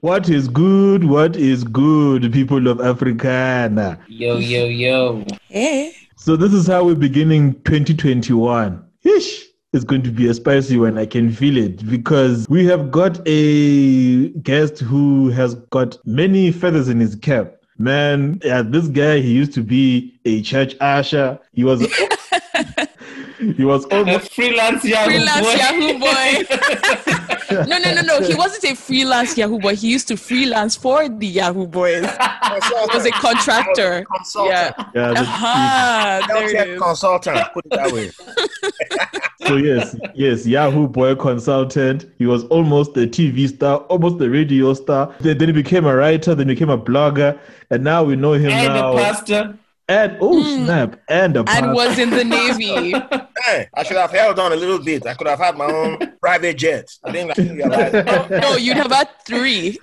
[0.00, 1.04] What is good?
[1.04, 4.00] What is good, people of AfriCanna?
[4.08, 5.26] Yo, yo, yo.
[5.48, 5.94] Hey.
[6.16, 8.82] So this is how we're beginning 2021.
[9.02, 9.44] Ish.
[9.74, 10.96] It's going to be a spicy one.
[10.96, 16.88] I can feel it because we have got a guest who has got many feathers
[16.88, 17.56] in his cap.
[17.76, 21.38] Man, yeah, this guy, he used to be a church usher.
[21.52, 21.80] He was
[23.38, 25.54] he was A almost freelance Yahoo Freelance boy.
[25.56, 27.06] Yahoo boy.
[27.50, 28.20] no, no, no, no.
[28.20, 29.74] He wasn't a freelance Yahoo boy.
[29.76, 32.04] He used to freelance for the Yahoo boys.
[32.04, 34.04] He was a contractor.
[34.16, 34.74] Consultant.
[34.76, 34.90] Yeah.
[34.94, 37.38] yeah, the- Ah, there Health it consultant.
[37.54, 38.10] Put it that way.
[39.46, 42.04] So yes, yes, Yahoo boy consultant.
[42.18, 45.12] He was almost a TV star, almost a radio star.
[45.20, 47.36] Then, then he became a writer, then became a blogger,
[47.70, 48.92] and now we know him And now.
[48.92, 49.58] the pastor.
[49.90, 52.94] And oh snap, and a And was in the Navy.
[53.46, 55.06] Hey, I should have held on a little bit.
[55.06, 56.90] I could have had my own private jet.
[57.02, 58.28] I didn't like realize.
[58.42, 59.78] No, you'd have had three.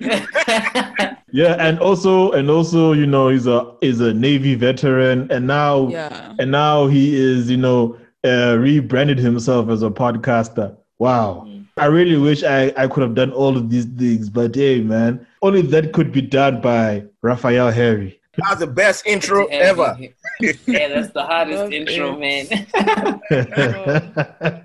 [1.32, 5.88] yeah, and also and also you know he's a is a Navy veteran, and now
[5.88, 6.34] Yeah.
[6.38, 10.76] and now he is you know uh, rebranded himself as a podcaster.
[10.98, 11.48] Wow.
[11.76, 15.24] I really wish I, I could have done all of these things, but hey, man,
[15.42, 18.17] only that could be done by Raphael Harry.
[18.38, 19.96] That's the best intro ever.
[20.40, 22.46] yeah, that's the hottest intro, man.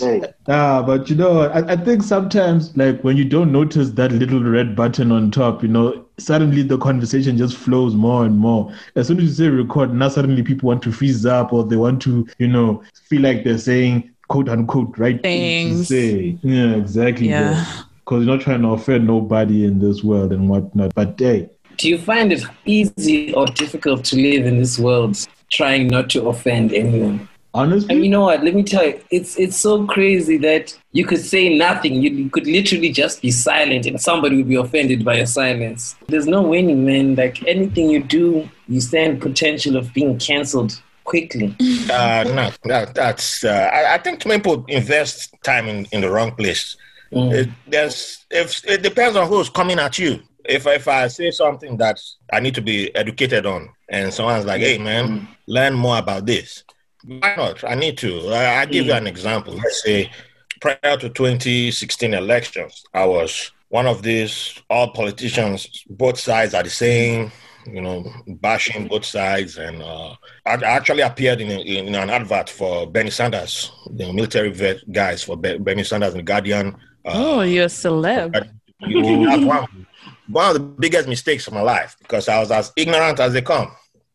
[0.00, 0.34] All right.
[0.48, 4.42] Ah, but you know, I, I think sometimes, like when you don't notice that little
[4.42, 8.72] red button on top, you know, suddenly the conversation just flows more and more.
[8.96, 11.76] As soon as you say record, now suddenly people want to freeze up or they
[11.76, 15.88] want to, you know, feel like they're saying quote unquote right things.
[15.88, 16.40] to Things.
[16.42, 16.48] say.
[16.48, 17.28] Yeah, exactly.
[17.28, 17.64] Yeah.
[18.04, 20.94] Because you're not trying to offend nobody in this world and whatnot.
[20.94, 25.16] But hey, Do you find it easy or difficult to live in this world
[25.52, 27.28] trying not to offend anyone?
[27.54, 28.44] Honestly, And you know what?
[28.44, 31.94] Let me tell you, it's it's so crazy that you could say nothing.
[31.94, 35.96] You, you could literally just be silent, and somebody would be offended by your silence.
[36.06, 37.14] There's no winning, man.
[37.14, 41.56] Like anything you do, you stand potential of being cancelled quickly.
[41.90, 43.42] Uh, no, that, that's.
[43.44, 46.76] Uh, I, I think people invest time in, in the wrong place.
[47.10, 47.32] Mm.
[47.32, 50.20] It, there's if it depends on who's coming at you.
[50.44, 51.98] If if I say something that
[52.30, 56.62] I need to be educated on, and someone's like, "Hey, man, learn more about this,"
[57.04, 57.64] why not?
[57.64, 58.28] I need to.
[58.28, 59.54] I, I give you an example.
[59.54, 60.10] Let's say
[60.60, 65.84] prior to 2016 elections, I was one of these all politicians.
[65.88, 67.30] Both sides are the same.
[67.66, 70.14] You know, bashing both sides, and uh,
[70.46, 75.22] I actually appeared in, a, in an advert for Bernie Sanders, the military vet guys
[75.22, 76.68] for Be- Bernie Sanders and Guardian.
[77.04, 78.48] Uh, Oh, you're a celeb.
[78.86, 79.66] you- one,
[80.28, 83.42] one of the biggest mistakes of my life because I was as ignorant as they
[83.42, 83.70] come.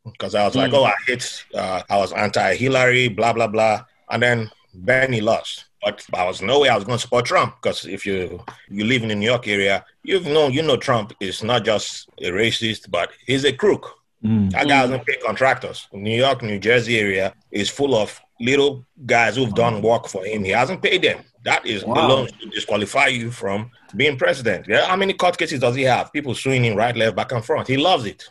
[0.05, 0.77] Because I was like, Mm.
[0.77, 3.85] oh, I hate, uh, I was anti Hillary, blah, blah, blah.
[4.09, 5.65] And then Bernie lost.
[5.81, 8.85] But I was no way I was going to support Trump because if you you
[8.85, 12.29] live in the New York area, you know you know Trump is not just a
[12.31, 13.83] racist, but he's a crook.
[14.23, 14.51] Mm.
[14.51, 15.87] That guy doesn't pay contractors.
[15.91, 20.45] New York, New Jersey area is full of little guys who've done work for him.
[20.45, 21.19] He hasn't paid them.
[21.43, 22.07] That is Wow.
[22.07, 24.65] alone to disqualify you from being president.
[24.69, 26.13] Yeah, how many court cases does he have?
[26.13, 27.67] People suing him right, left, back, and front.
[27.67, 28.23] He loves it.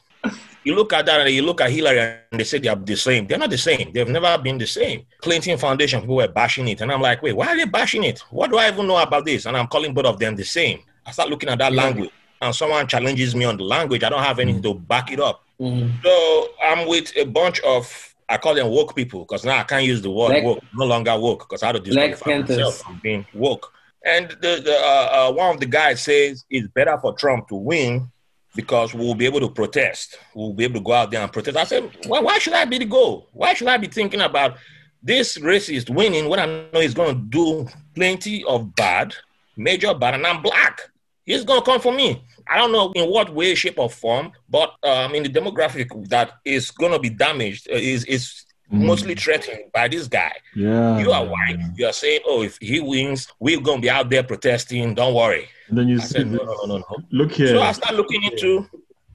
[0.65, 1.99] You look at that and you look at Hillary
[2.31, 3.27] and they say they are the same.
[3.27, 3.93] They're not the same.
[3.93, 5.07] They've never been the same.
[5.21, 6.81] Clinton Foundation, people were bashing it.
[6.81, 8.21] And I'm like, wait, why are they bashing it?
[8.31, 9.47] What do I even know about this?
[9.47, 10.81] And I'm calling both of them the same.
[11.05, 14.03] I start looking at that language and someone challenges me on the language.
[14.03, 15.45] I don't have anything to back it up.
[15.61, 15.91] Mm.
[16.03, 19.85] So I'm with a bunch of I call them woke people because now I can't
[19.85, 20.65] use the word Black- woke.
[20.75, 23.73] No longer woke because I had to disqualify myself from being woke.
[24.05, 27.55] And the, the uh, uh, one of the guys says it's better for Trump to
[27.55, 28.11] win
[28.55, 30.19] because we'll be able to protest.
[30.35, 31.57] We'll be able to go out there and protest.
[31.57, 33.29] I said, why, why should I be the goal?
[33.33, 34.59] Why should I be thinking about
[35.03, 39.15] this racist winning when I know he's going to do plenty of bad,
[39.57, 40.81] major bad, and I'm black?
[41.25, 42.25] He's going to come for me.
[42.49, 46.33] I don't know in what way, shape, or form, but um, in the demographic that
[46.45, 48.87] is going to be damaged uh, is is Mm.
[48.87, 50.33] mostly threatened by this guy.
[50.57, 50.99] Yeah.
[50.99, 51.59] You are white.
[51.77, 54.95] You are saying, "Oh, if he wins, we're going to be out there protesting.
[54.95, 57.49] Don't worry." And then you I see, said, the- "No, no, no, no." look here.
[57.49, 58.67] So I start looking into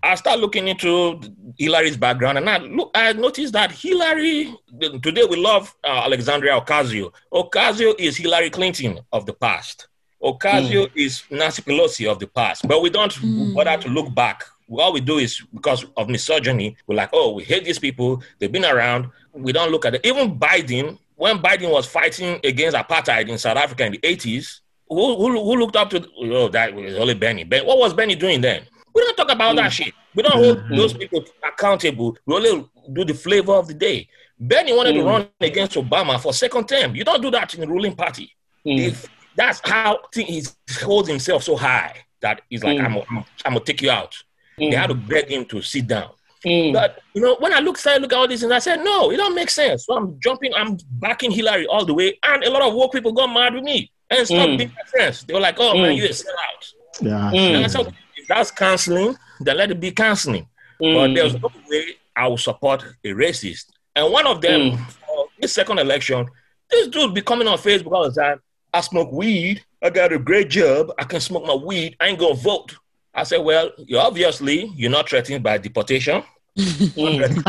[0.03, 1.19] I start looking into
[1.57, 4.53] Hillary's background, and I look I noticed that Hillary
[5.01, 7.11] today we love uh, Alexandria Ocasio.
[7.33, 9.87] Ocasio is Hillary Clinton of the past.
[10.21, 13.55] Ocasio is Nancy Pelosi of the past, but we don't Mm.
[13.55, 14.43] bother to look back.
[14.69, 18.21] All we do is because of misogyny, we're like, oh, we hate these people.
[18.37, 19.07] They've been around.
[19.37, 20.01] We don't look at it.
[20.05, 25.15] Even Biden, when Biden was fighting against apartheid in South Africa in the 80s, who,
[25.17, 26.07] who, who looked up to?
[26.19, 27.43] Oh, that was only Benny.
[27.43, 28.63] Ben, what was Benny doing then?
[28.95, 29.93] We don't talk about that shit.
[30.15, 30.77] We don't hold Mm.
[30.77, 32.17] those people accountable.
[32.25, 34.07] We only do the flavor of the day.
[34.39, 35.05] Benny wanted to Mm.
[35.05, 36.95] run against Obama for second term.
[36.95, 38.31] You don't do that in the ruling party.
[38.65, 38.79] Mm.
[38.87, 39.05] If
[39.35, 40.43] that's how he
[40.81, 42.85] holds himself so high that he's like, Mm.
[42.85, 44.15] I'm, I'm, I'm gonna take you out.
[44.57, 46.09] They had to beg him to sit down.
[46.47, 46.73] Mm.
[46.73, 49.11] But you know, when I look, started look at all this, and I said, no,
[49.11, 49.85] it don't make sense.
[49.85, 53.11] So I'm jumping, I'm backing Hillary all the way, and a lot of woke people
[53.11, 54.57] got mad with me and stopped Mm.
[54.57, 55.23] being my friends.
[55.25, 55.97] They were like, oh man, Mm.
[55.97, 56.73] you a sellout.
[57.01, 57.31] Yeah.
[57.33, 57.55] Mm.
[57.55, 60.47] And I said, if that's canceling, then let it be canceling.
[60.79, 61.15] But Mm.
[61.15, 63.65] there's no way I will support a racist.
[63.95, 64.91] And one of them, Mm.
[65.05, 66.27] for this second election,
[66.69, 68.41] this dude be coming on Facebook all the time.
[68.73, 69.63] I smoke weed.
[69.83, 70.91] I got a great job.
[70.99, 71.95] I can smoke my weed.
[71.99, 72.75] I ain't gonna vote.
[73.13, 76.23] I said, well, you obviously you're not threatened by deportation.
[76.57, 77.43] Mm.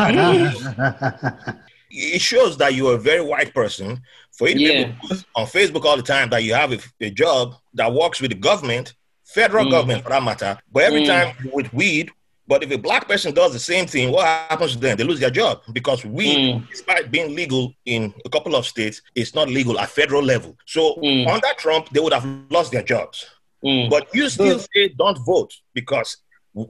[1.90, 4.02] It shows that you're a very white person.
[4.36, 4.70] For you to be Yeah.
[4.80, 7.90] able to post on Facebook all the time that you have a, a job that
[7.92, 8.92] works with the government,
[9.24, 9.70] federal Mm.
[9.70, 10.58] government for that matter.
[10.70, 11.06] But every Mm.
[11.06, 12.10] time with weed,
[12.46, 14.98] but if a black person does the same thing, what happens to them?
[14.98, 16.68] They lose their job because weed, Mm.
[16.68, 20.56] despite being legal in a couple of states, it's not legal at federal level.
[20.66, 21.26] So Mm.
[21.26, 23.24] under Trump, they would have lost their jobs.
[23.64, 23.88] Mm.
[23.88, 24.66] But you still Mm.
[24.74, 26.18] say don't vote because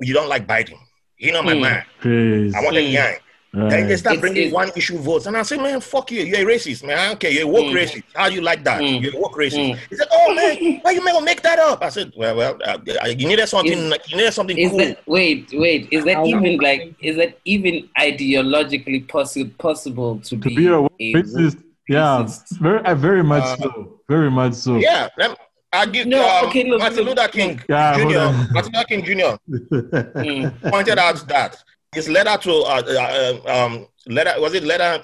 [0.00, 0.78] you don't like Biden.
[1.18, 1.60] He know my Mm.
[1.60, 1.82] man.
[2.00, 2.54] Crazy.
[2.56, 2.92] I want them Mm.
[2.92, 3.14] young.
[3.70, 5.26] Then they start It's- bringing it's- one issue votes.
[5.26, 6.20] And I say, man, fuck you.
[6.22, 6.98] You're a racist, man.
[6.98, 7.30] I don't care.
[7.30, 7.72] You're a woke Mm.
[7.80, 8.02] racist.
[8.14, 8.80] How do you like that?
[8.80, 9.02] Mm.
[9.02, 9.72] You're a woke racist.
[9.72, 9.78] Mm.
[9.90, 11.82] He said, oh, man, why you gonna make that up?
[11.82, 12.78] I said, well, well, uh,
[13.08, 14.78] you needed something, you needed something Is cool.
[14.80, 15.88] that wait, wait?
[15.90, 16.94] Is that How- even like?
[17.00, 21.56] Is that even ideologically possible possible to, To be a a racist.
[21.88, 22.22] Yeah.
[22.22, 22.58] racist.
[22.60, 23.94] Very, uh, very much Uh, so.
[24.08, 24.76] Very much so.
[24.76, 25.36] yeah, lem-
[25.72, 28.52] I give No, um, okay, look, Martin look, Luther King Yeah, Jr.
[28.52, 29.36] Martin Luther King Jr.
[30.18, 30.70] Mm.
[30.70, 31.62] pointed out that
[31.94, 32.82] his letter to uh,
[33.46, 35.02] uh, um letter was it letter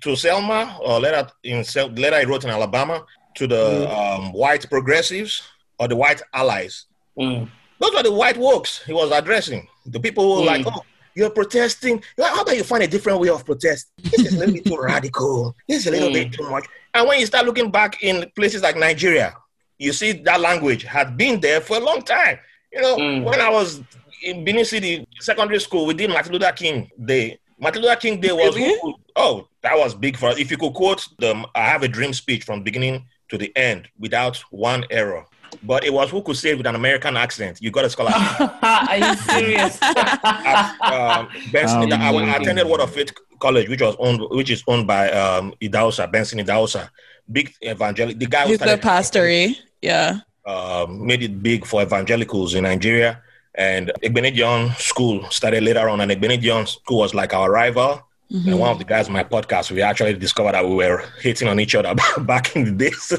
[0.00, 4.68] to Selma or letter in Sel- letter he wrote in Alabama to the um, white
[4.70, 5.42] progressives
[5.78, 6.86] or the white allies.
[7.18, 7.48] Mm.
[7.80, 9.66] Those were the white wokes he was addressing.
[9.86, 10.72] The people who were like, Mm.
[10.76, 10.82] oh,
[11.16, 12.02] you're protesting.
[12.18, 13.90] How about you find a different way of protest?
[14.02, 15.54] This is a little bit too radical.
[15.68, 16.14] This is a little Mm.
[16.14, 16.66] bit too much.
[16.94, 19.34] And when you start looking back in places like Nigeria,
[19.78, 22.38] you see that language had been there for a long time.
[22.72, 23.24] You know, Mm.
[23.24, 23.80] when I was
[24.22, 27.38] in Benin City secondary school, we did Martin Luther King Day.
[27.58, 28.94] Martin Luther King Day was Really?
[29.16, 30.38] oh, that was big for us.
[30.38, 33.88] If you could quote the I have a dream speech from beginning to the end
[33.98, 35.24] without one error.
[35.62, 37.58] But it was who could say it with an American accent.
[37.60, 38.50] You got a scholarship.
[38.62, 39.78] Are you serious?
[39.82, 41.92] at um, Benson.
[41.92, 45.54] I, I attended Word of Faith College, which was owned, which is owned by um,
[45.62, 46.88] Idahosa, Benson Idahosa,
[47.30, 48.18] big evangelical.
[48.18, 49.54] The guy who started, pastor, eh?
[49.82, 50.20] Yeah.
[50.46, 53.22] um, made it big for evangelicals in Nigeria.
[53.54, 58.02] And Igbinedion School started later on, and Igbinedion School was like our rival.
[58.30, 61.46] And one of the guys on my podcast, we actually discovered that we were hating
[61.46, 63.12] on each other back in the days.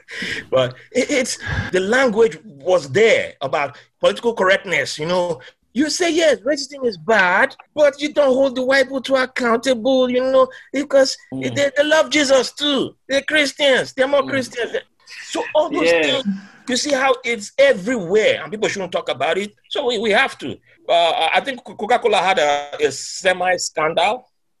[0.50, 1.38] but it, it's
[1.70, 4.98] the language was there about political correctness.
[4.98, 5.40] You know,
[5.78, 10.08] you say yes, racism is bad, but you don't hold the white people to accountable.
[10.10, 11.54] You know, because Mm.
[11.54, 12.96] they, they love Jesus too.
[13.08, 13.92] They're Christians.
[13.92, 14.70] They're more Christians.
[15.32, 16.02] So all those Yeah.
[16.02, 16.24] things,
[16.70, 19.50] you see how it's everywhere, and people shouldn't talk about it.
[19.68, 20.48] So we, we have to.
[20.88, 24.14] Uh, I think Coca Cola had a, a semi scandal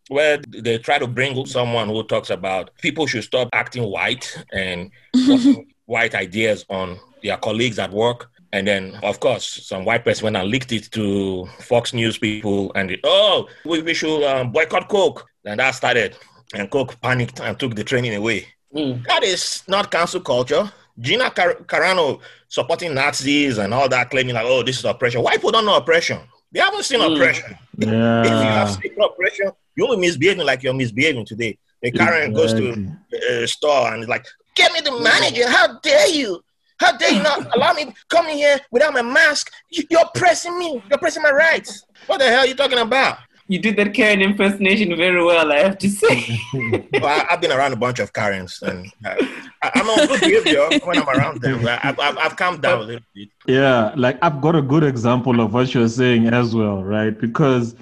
[0.08, 4.90] where they try to bring someone who talks about people should stop acting white and
[5.86, 8.30] white ideas on their colleagues at work.
[8.52, 12.72] And then, of course, some white person went and leaked it to Fox News people,
[12.74, 15.26] and oh, we, we should um, boycott Coke.
[15.44, 16.16] And that started,
[16.54, 18.46] and Coke panicked and took the training away.
[18.74, 19.04] Mm.
[19.06, 20.70] That is not cancel culture.
[20.98, 25.22] Gina Car- Carano supporting Nazis and all that, claiming like, oh, this is oppression.
[25.22, 26.18] White people don't know oppression.
[26.52, 27.14] They haven't seen Mm.
[27.14, 27.56] oppression.
[27.78, 31.58] If you have seen oppression, you're misbehaving like you're misbehaving today.
[31.82, 32.90] A Karen goes to
[33.30, 35.48] a store and is like, get me the manager.
[35.48, 36.42] How dare you?
[36.78, 39.50] How dare you not allow me come in here without my mask?
[39.70, 40.82] You- You're pressing me.
[40.88, 41.84] You're pressing my rights.
[42.06, 43.18] What the hell are you talking about?
[43.48, 46.36] You did that Karen impersonation very well, I have to say.
[46.92, 49.14] Well, I, I've been around a bunch of Karens, and uh,
[49.62, 51.64] I, I'm on good behavior when I'm around them.
[51.66, 53.28] I, I've, I've, I've calmed down a little bit.
[53.46, 57.16] Yeah, like I've got a good example of what you're saying as well, right?
[57.16, 57.76] Because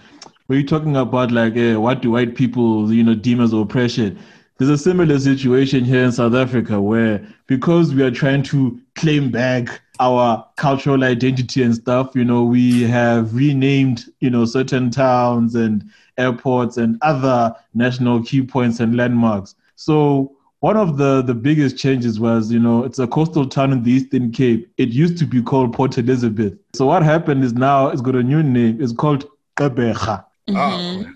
[0.49, 4.19] when you're talking about like eh, what do white people, you know, deem as oppression,
[4.59, 9.31] there's a similar situation here in South Africa where because we are trying to claim
[9.31, 15.55] back our cultural identity and stuff, you know, we have renamed, you know, certain towns
[15.55, 19.55] and airports and other national key points and landmarks.
[19.77, 23.83] So one of the the biggest changes was you know it's a coastal town in
[23.83, 27.89] the eastern cape it used to be called port elizabeth so what happened is now
[27.89, 30.25] it's got a new name it's called Gqeberha.
[30.49, 30.57] Mhm.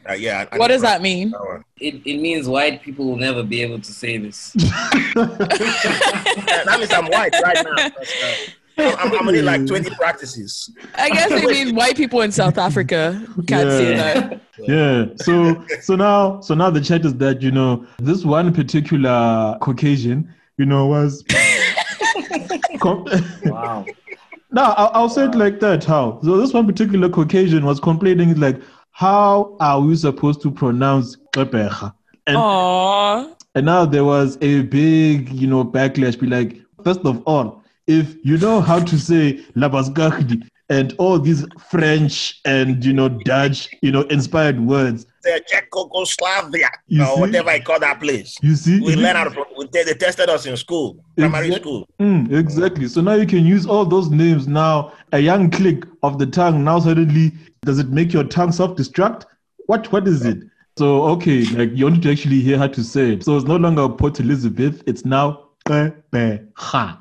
[0.07, 0.47] Oh, uh, yeah.
[0.51, 1.31] I- I What does that mean?
[1.31, 1.63] that.
[1.81, 4.53] It, it means white people will never be able to say this.
[5.15, 7.75] That means I'm white right now.
[7.77, 10.71] That's, uh, I'm, I'm only like 20 practices.
[10.95, 14.13] I guess they mean white people in South Africa can't say Yeah.
[14.29, 14.41] that.
[14.59, 15.05] yeah.
[15.17, 20.33] So so now so now the chat is that you know this one particular Caucasian,
[20.59, 21.25] you know, was.
[22.81, 23.05] com-
[23.45, 23.85] Wow.
[24.53, 25.85] no, I'll, I'll say it like that.
[25.85, 26.21] How?
[26.23, 28.61] So this one particular Caucasian was complaining like,
[28.99, 31.95] how are we supposed to pronounce Gqeberha?
[32.27, 33.33] And Aww.
[33.55, 36.19] And now there was a big, you know, backlash.
[36.19, 41.47] Be like, first of all, if you know how to say Labasgachdi and all these
[41.71, 47.21] French and you know Dutch, you know, inspired words, They're Czechoslovakia You or see?
[47.21, 48.37] whatever I call that place.
[48.43, 51.47] you see, We learned how to, pro- we, they, they tested us in school, primary
[51.47, 51.89] Exact- school.
[52.01, 52.87] Mm, exactly.
[52.89, 54.47] So now you can use all those names.
[54.47, 56.65] Now a young click of the tongue.
[56.65, 57.33] Now suddenly,
[57.65, 59.25] does it make your tongue self-destruct?
[59.67, 59.91] What?
[59.93, 60.39] What is it?
[60.79, 63.25] So okay, like you want to actually hear how to say it.
[63.25, 64.83] So it's no longer Port Elizabeth.
[64.87, 66.99] It's now Gqeberha.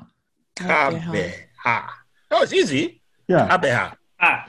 [0.56, 1.88] Kabeha.
[2.30, 2.97] That was easy.
[3.28, 3.48] Yeah.
[3.48, 3.94] Kabeha.
[4.20, 4.46] Ah,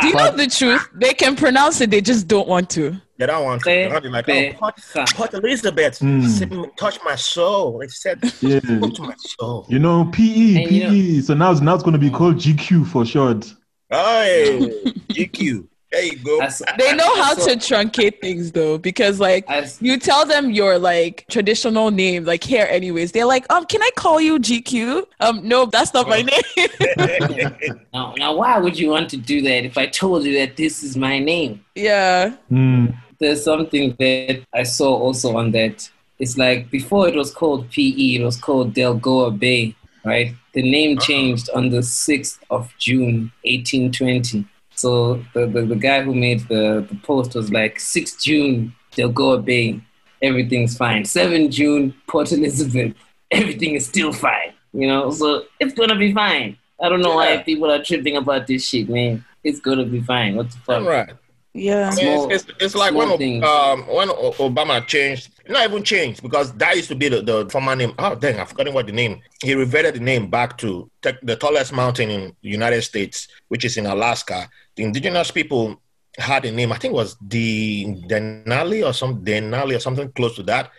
[0.00, 0.88] Do you know the truth?
[0.94, 3.00] They can pronounce it, they just don't want to.
[3.18, 3.64] They don't want to.
[3.70, 5.14] They're not like, oh, Port, Kabeha.
[5.14, 6.76] Port Elizabeth, Mm.
[6.76, 7.78] touch my soul.
[7.78, 8.58] They said, Yeah.
[8.60, 9.66] touch my soul.
[9.68, 11.20] You know, PE, And you PE.
[11.20, 13.52] so now it's now it's going to be called GQ for short.
[13.90, 14.58] Hey,
[15.10, 15.68] GQ.
[15.92, 16.40] There you go.
[16.40, 19.44] I s- They know how I to truncate things though, because like
[19.80, 23.12] you tell them your like traditional name, like here anyways.
[23.12, 25.04] They're like, um, can I call you GQ?
[25.20, 26.68] Um, no, that's not my name.
[27.94, 30.82] Now, now, why would you want to do that if I told you that this
[30.82, 31.64] is my name?
[31.74, 32.34] yeah.
[32.50, 32.96] Mm.
[33.20, 35.88] There's something that I saw also on that.
[36.18, 40.34] It's like before it was called PE, it was called Delgoa Bay, right?
[40.54, 44.44] The name changed on the 6th of June, 1820.
[44.82, 49.44] So the, the, the guy who made the, the post was like, 6 June, Delgoa
[49.44, 49.80] Bay,
[50.20, 51.04] everything's fine.
[51.04, 52.92] 7 June, Port Elizabeth,
[53.30, 54.52] everything is still fine.
[54.72, 56.58] You know, so it's gonna be fine.
[56.82, 59.24] I don't know why people are tripping about this shit, man.
[59.44, 60.34] It's gonna be fine.
[60.34, 60.84] What the fuck?
[60.84, 61.14] right.
[61.54, 61.90] Yeah.
[61.92, 63.10] I mean, it's, it's, it's like when,
[63.44, 67.76] um, when Obama changed, not even changed, because that used to be the, the former
[67.76, 67.92] name.
[68.00, 69.20] Oh, dang, I've forgotten what the name.
[69.44, 73.76] He reverted the name back to the tallest mountain in the United States, which is
[73.76, 74.48] in Alaska.
[74.76, 75.80] The indigenous people
[76.18, 80.36] had a name, I think it was the Denali or some Denali or something close
[80.36, 80.70] to that.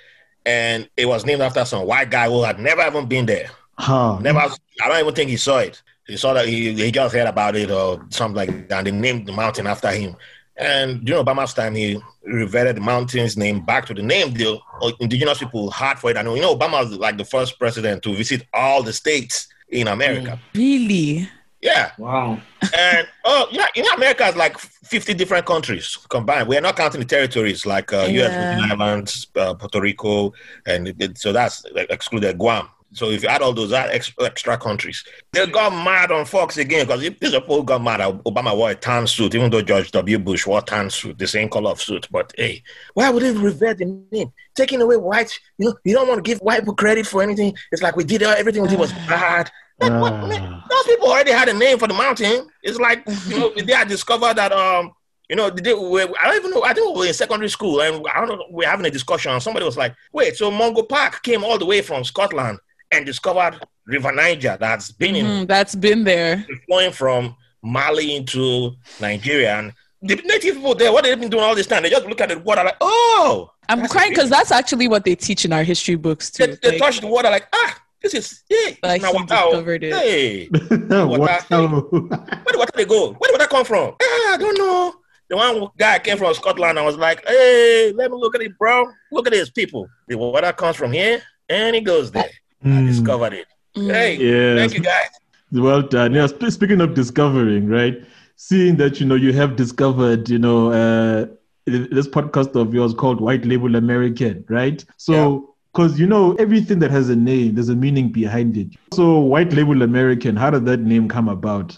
[0.45, 3.50] And it was named after some white guy who had never even been there.
[3.77, 4.19] Huh.
[4.19, 5.81] Never, I don't even think he saw it.
[6.05, 8.79] He saw that he, he just heard about it or something like that.
[8.79, 10.15] And they named the mountain after him.
[10.57, 14.59] And during Obama's time, he reverted the mountain's name back to the name the
[15.00, 16.17] indigenous people had for it.
[16.17, 19.88] And you know, Obama was like the first president to visit all the states in
[19.88, 20.39] America.
[20.53, 21.27] Really?
[21.63, 21.91] Yeah.
[21.98, 22.39] Wow.
[22.77, 26.48] And oh, yeah, you know, America has like 50 different countries combined.
[26.50, 28.25] We're not counting the territories like uh, Yeah.
[28.25, 30.34] US Virgin Islands, uh, Puerto Rico,
[30.65, 32.67] and it- it- so that's excluded Guam.
[32.96, 36.58] So if you add all those are extra, extra countries, they got mad on Fox
[36.58, 38.01] again because these people got mad.
[38.01, 40.20] at Obama wore a tan suit, even though George W.
[40.20, 42.08] Bush wore tan suit, the same color of suit.
[42.12, 42.62] But hey,
[42.93, 44.32] why would they revert the name?
[44.53, 47.55] Taking away white, you know, you don't want to give white people credit for anything.
[47.72, 49.50] It's like we did everything we did was bad.
[49.80, 50.27] Like, what, Ah.
[50.27, 50.63] man?
[50.70, 52.48] Those people already had a name for the mountain.
[52.62, 54.92] It's like you know they had discovered that um
[55.30, 56.63] you know they, we, I don't even know.
[56.63, 58.46] I think we were in secondary school and I don't know.
[58.51, 59.32] We are having a discussion.
[59.32, 62.60] and Somebody was like, "Wait, so Mungo Park came all the way from Scotland
[62.92, 66.46] and discovered River Niger that's been in Mhm, that's been there.
[66.68, 69.74] flowing from Mali into Nigeria and."
[70.06, 72.27] The native people there, what they've been doing all this time, they just look at
[72.27, 75.96] the water like, oh, I'm crying because that's actually what they teach in our history
[75.96, 76.58] books they, too.
[76.62, 79.50] they Like, touch the water like, ah, this is, yeah, Like now he water, oh,
[79.51, 79.93] discovered it.
[79.95, 80.48] Hey,
[81.05, 81.19] what?
[81.19, 81.67] Water.
[81.67, 83.13] Where the water they go?
[83.13, 83.95] Where the water come from?
[84.01, 84.93] Ah, I don't know.
[85.29, 88.57] The one guy came from Scotland and was like, hey, let me look at it,
[88.60, 88.86] bro.
[89.12, 89.88] Look at this, people.
[90.07, 92.29] The water comes from here and it goes there.
[92.63, 92.88] I Mm.
[92.88, 93.48] discovered it.
[93.75, 94.60] mm, Hey, Yes.
[94.60, 95.07] thank you guys.
[95.51, 96.13] Well done.
[96.13, 96.27] Yeah.
[96.27, 98.03] Speaking of discovering, right?
[98.36, 101.25] Seeing that you know you have discovered, you know, uh,
[101.65, 104.83] this podcast of yours called White Label American, right?
[104.98, 108.68] So, because you know everything that has a name, there's a meaning behind it.
[108.94, 111.77] So, White Label American, how did that name come about?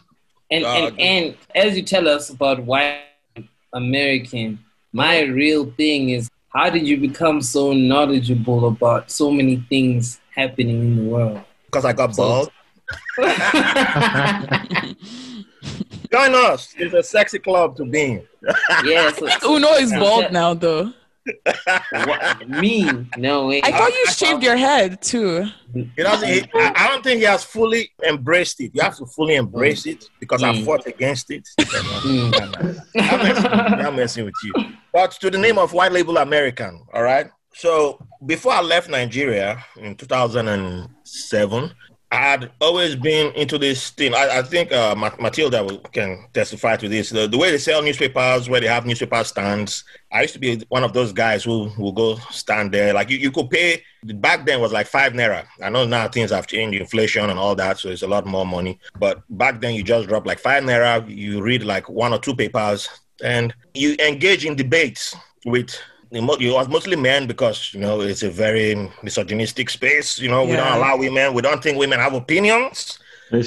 [0.52, 3.02] And, Uh, and and as you tell us about white
[3.74, 4.60] American,
[4.94, 10.80] my real thing is how did you become so knowledgeable about so many things happening
[10.82, 11.42] in the world?
[11.66, 12.52] Because I got So- bald.
[16.12, 16.74] Join us.
[16.78, 18.28] It's a sexy club to be in.
[18.86, 19.20] yes.
[19.22, 20.94] yeah, so, Uno is bald now though.
[21.92, 22.48] What?
[22.50, 23.06] Me?
[23.18, 23.62] No way.
[23.64, 25.46] I thought you shaved your head too.
[25.74, 26.28] He doesn't.
[26.30, 28.72] He, I I don't think he has fully embraced it.
[28.74, 30.66] You have to fully embrace it because I Mm.
[30.66, 31.48] fought against it.
[32.06, 32.34] Mm.
[32.98, 34.54] I'm messing, I'm messing with you.
[34.94, 37.28] But to the name of White Label American, all right?
[37.54, 41.72] So before I left Nigeria in 2007,
[42.12, 44.14] I had always been into this thing.
[44.14, 47.10] I, I think uh, Matilda can testify to this.
[47.10, 49.84] The, the way they sell newspapers, where they have newspaper stands.
[50.12, 52.94] I used to be one of those guys who will go stand there.
[52.94, 55.46] Like you, you could pay, back then was like five naira.
[55.62, 58.46] I know now things have changed, inflation and all that, so it's a lot more
[58.46, 58.80] money.
[59.00, 62.36] But back then you just drop like five naira, you read like one or two
[62.36, 62.88] papers,
[63.24, 65.78] and you engage in debates with
[66.12, 70.20] it mo- was mostly men because you know it's a very misogynistic space.
[70.20, 71.34] You know, we don't allow women.
[71.34, 73.00] We don't think women have opinions.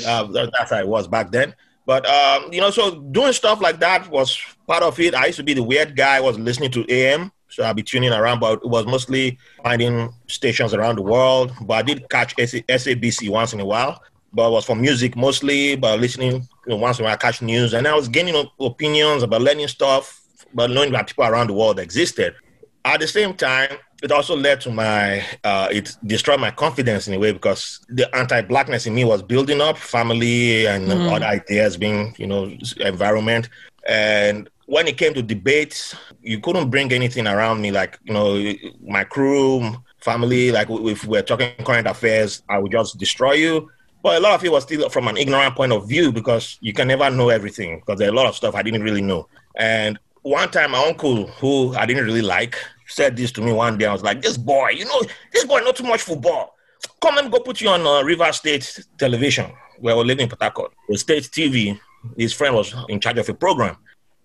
[0.06, 0.24] Uh,
[0.56, 1.54] that's how it was back then.
[1.86, 5.14] But um, you know, so doing stuff like that was part of it.
[5.14, 6.16] I used to be the weird guy.
[6.16, 10.12] I was listening to AM, so I'd be tuning around, but it was mostly finding
[10.26, 11.52] stations around the world.
[11.62, 14.02] But I did catch SA- SABC once in a while,
[14.34, 15.76] but it was for music mostly.
[15.76, 18.34] But listening you know, once in a while, I catch news, and I was gaining
[18.60, 20.20] opinions about learning stuff,
[20.52, 22.34] but knowing that people around the world existed.
[22.88, 27.14] At the same time, it also led to my uh, it destroyed my confidence in
[27.14, 31.12] a way because the anti-blackness in me was building up, family and Mm.
[31.14, 33.48] other ideas being, you know, environment.
[33.86, 38.30] And when it came to debates, you couldn't bring anything around me like, you know,
[38.86, 40.50] my crew, family.
[40.52, 43.70] Like if we're talking current affairs, I would just destroy you.
[44.02, 46.72] But a lot of it was still from an ignorant point of view because you
[46.72, 49.28] can never know everything because there are a lot of stuff I didn't really know.
[49.56, 52.56] And one time, my uncle, who I didn't really like,
[52.88, 53.86] said this to me one day.
[53.86, 55.02] I was like, "This boy, you know,
[55.32, 56.54] this boy not too much football.
[57.00, 60.50] Come let me go put you on uh, River State Television, where we're living in
[60.50, 60.72] Port.
[60.88, 61.78] The state TV.
[62.16, 63.76] His friend was in charge of a program,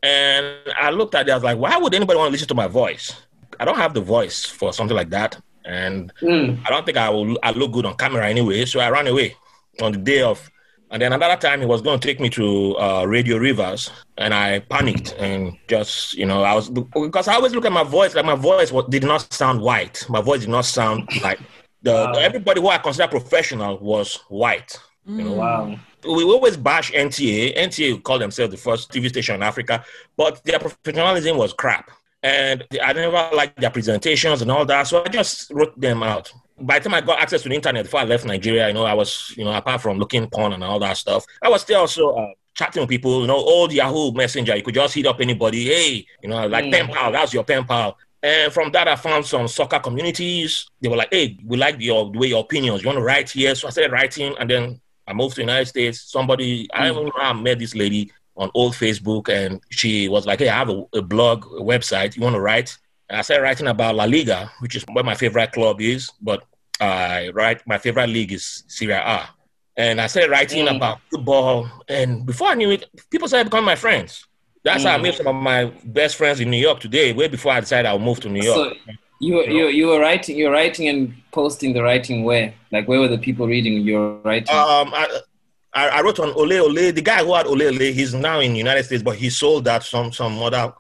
[0.04, 0.46] and
[0.80, 1.32] I looked at it.
[1.32, 3.16] I was like, why would anybody want to listen to my voice?
[3.60, 6.60] I don't have the voice for something like that, and Mm.
[6.66, 7.38] I don't think I will.
[7.42, 9.36] I look good on camera anyway, so I ran away
[9.82, 10.50] on the day of.
[10.94, 14.32] And then another time he was going to take me to uh, Radio Rivers, and
[14.32, 18.14] I panicked and just you know I was because I always look at my voice
[18.14, 20.06] like my voice was, did not sound white.
[20.08, 21.40] My voice did not sound like
[21.82, 22.12] the Wow.
[22.14, 24.78] everybody who I consider professional was white.
[25.08, 25.80] You know, Wow.
[26.06, 27.58] we always bash NTA.
[27.58, 29.84] NTA called themselves the first TV station in Africa,
[30.16, 31.90] but their professionalism was crap.
[32.22, 36.32] And I never liked their presentations and all that, so I just wrote them out.
[36.60, 38.84] By the time I got access to the internet before I left Nigeria, you know,
[38.86, 41.82] I was, you know, apart from looking porn and all that stuff, I was still
[41.82, 44.56] also uh, chatting with people, you know, old Yahoo Messenger.
[44.56, 46.72] You could just hit up anybody, hey, you know, like Mm.
[46.72, 47.98] pen pal, that's your pen pal.
[48.22, 50.68] And from that, I found some soccer communities.
[50.80, 52.82] They were like, hey, we like your the way your opinions.
[52.82, 53.54] You want to write here?
[53.56, 56.02] So I started writing, and then I moved to the United States.
[56.10, 60.40] Somebody, I don't know I met this lady on old Facebook, and she was like,
[60.40, 62.16] hey, I have a, a blog, a website.
[62.16, 62.78] You want to write?
[63.14, 66.44] And I started writing about La Liga, which is where my favorite club is, but
[66.82, 69.30] I write my favorite league is Serie A.
[69.78, 70.78] And I started writing Mm.
[70.78, 74.26] about football, and before I knew it, people started becoming my friends.
[74.64, 75.04] That's how I Mm.
[75.04, 77.14] made some of my best friends in New York today.
[77.14, 78.74] Way before I decided I'll move to New York.
[78.74, 78.74] So
[79.20, 82.56] you were, you, you were writing you were writing and posting the writing where?
[82.72, 84.56] Like where were the people reading your writing?
[84.56, 85.20] Um, I,
[85.76, 86.90] I I wrote on Ole Ole.
[86.92, 89.66] The guy who had Ole Ole, he's now in the United States, but he sold
[89.66, 90.74] that some some other.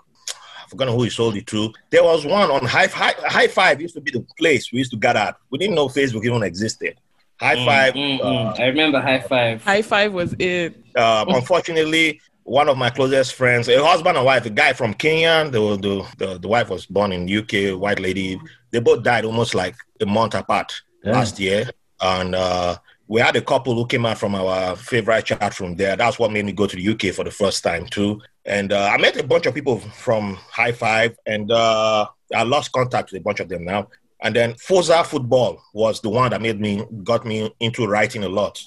[0.73, 1.71] I forgot who he sold it to.
[1.91, 3.79] There was one on High High, High Five.
[3.79, 5.37] Used to be the place we used to gather at.
[5.51, 6.95] We didn't know Facebook even existed.
[7.39, 7.93] High Mm, Five.
[7.93, 8.59] mm, uh, mm.
[8.59, 9.63] I remember high five.
[9.63, 10.75] High five was it.
[10.95, 15.49] um, unfortunately, one of my closest friends, a husband and wife, a guy from Kenya,
[15.49, 18.39] the, the, the, the wife was born in UK, white lady.
[18.71, 21.11] They both died almost like a month apart Yeah.
[21.13, 21.69] last year.
[22.01, 25.95] And uh, we had a couple who came out from our favorite chat from there.
[25.95, 28.19] That's what made me go to the UK for the first time, too.
[28.45, 32.71] And uh, I met a bunch of people from High Five, and uh, I lost
[32.71, 33.87] contact with a bunch of them now.
[34.21, 38.29] And then Forza Football was the one that made me, got me into writing a
[38.29, 38.61] lot.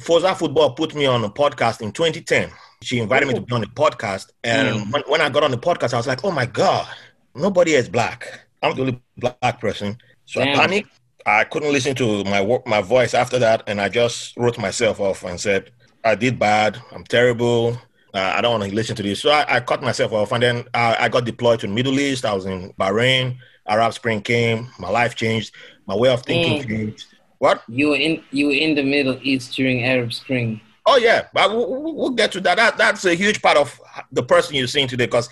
[0.00, 2.50] Forza Football put me on a podcast in 2010.
[2.82, 4.30] She invited me to be on the podcast.
[4.42, 4.92] And Mm.
[4.92, 6.86] when, when I got on the podcast, I was like, oh my God,
[7.34, 8.40] nobody is black.
[8.62, 9.98] I'm the only black person.
[10.24, 10.58] So Damn.
[10.58, 10.90] I panicked.
[11.26, 13.62] I couldn't listen to my work, my voice after that.
[13.66, 15.70] And I just wrote myself off and said,
[16.04, 16.78] I did bad.
[16.90, 17.78] I'm terrible.
[18.14, 19.20] Uh, I don't want to listen to this.
[19.20, 20.32] So I, I cut myself off.
[20.32, 22.24] And then I, I got deployed to the Middle East.
[22.24, 23.36] I was in Bahrain.
[23.66, 24.68] Arab Spring came.
[24.78, 25.54] My life changed.
[25.86, 26.68] My way of thinking Mm.
[26.68, 27.06] changed.
[27.38, 27.62] What?
[27.68, 30.60] You were in you were in the Middle East during Arab Spring.
[30.86, 32.56] Oh yeah, but we'll, we'll we'll get to that.
[32.56, 32.76] that.
[32.76, 33.80] That's a huge part of
[34.12, 35.06] the person you're seeing today.
[35.06, 35.28] Because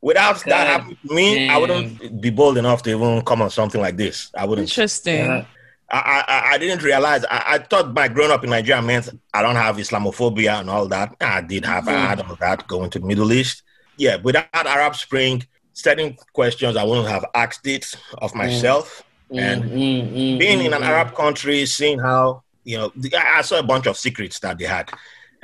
[0.00, 3.50] without that God happening to me, I wouldn't be bold enough to even come on
[3.50, 4.30] something like this.
[4.36, 4.68] I wouldn't.
[4.68, 5.26] Interesting.
[5.26, 5.44] Yeah.
[5.90, 7.24] I, I, I didn't realize.
[7.26, 10.88] I, I thought by growing up in Nigeria meant I don't have Islamophobia and all
[10.88, 11.14] that.
[11.20, 11.88] I did have.
[11.88, 13.62] I had all that going to the Middle East.
[13.96, 17.86] Yeah, without Arab Spring, certain questions I wouldn't have asked it
[18.18, 19.04] of myself.
[19.36, 20.86] And Mm, mm, being mm, in an mm.
[20.86, 24.90] Arab country, seeing how you know, I saw a bunch of secrets that they had,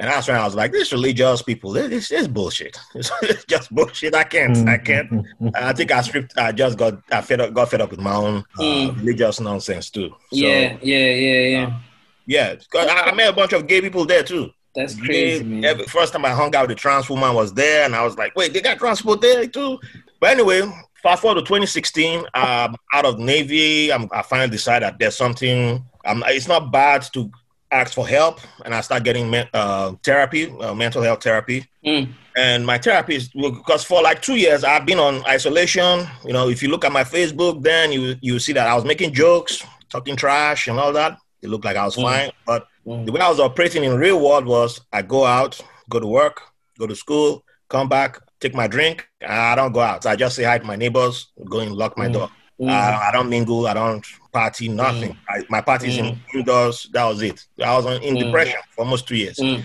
[0.00, 2.76] and that's when I was like, "This religious people, this, this is bullshit.
[3.22, 4.14] It's just bullshit.
[4.14, 6.36] I can't, I can't." I think I stripped.
[6.36, 8.96] I just got, I fed up, got fed up with my own uh, Mm.
[8.96, 10.08] religious nonsense too.
[10.08, 11.80] So, yeah, yeah, yeah,
[12.26, 12.54] yeah.
[12.54, 14.50] Because I, I met a bunch of gay people there too.
[14.74, 15.64] That's crazy, They- man.
[15.64, 18.16] every- first time I hung out with a trans woman was there, and I was
[18.16, 19.78] like, "Wait, they got trans people there too."
[20.20, 20.62] But anyway,
[21.02, 22.20] fast forward to 2016.
[22.34, 25.84] Um, out of Navy, I'm, I finally decided that there's something.
[26.06, 27.30] Um, it's not bad to
[27.72, 31.66] ask for help, and I start getting uh, therapy, uh, mental health therapy.
[31.84, 32.12] Mm.
[32.36, 36.06] And my therapist, because for like two years I've been on isolation.
[36.24, 38.84] You know, if you look at my Facebook, then you you see that I was
[38.84, 41.16] making jokes, talking trash, and all that.
[41.42, 42.02] It looked like I was Mm.
[42.02, 43.06] fine, but Mm.
[43.06, 46.40] the way I was operating in real world was I go out, go to work,
[46.78, 49.06] go to school, come back, take my drink.
[49.26, 50.06] I don't go out.
[50.06, 52.12] I just say hi to my neighbors, go and lock my Mm.
[52.12, 52.28] door.
[52.60, 52.68] Mm.
[52.70, 53.66] Uh, I don't mingle.
[53.66, 54.68] I don't party.
[54.68, 55.16] Nothing.
[55.28, 56.88] I, my parties in indoors.
[56.92, 57.44] That was it.
[57.62, 58.24] I was on, in Mm.
[58.24, 59.36] depression for almost two years.
[59.38, 59.62] Mm.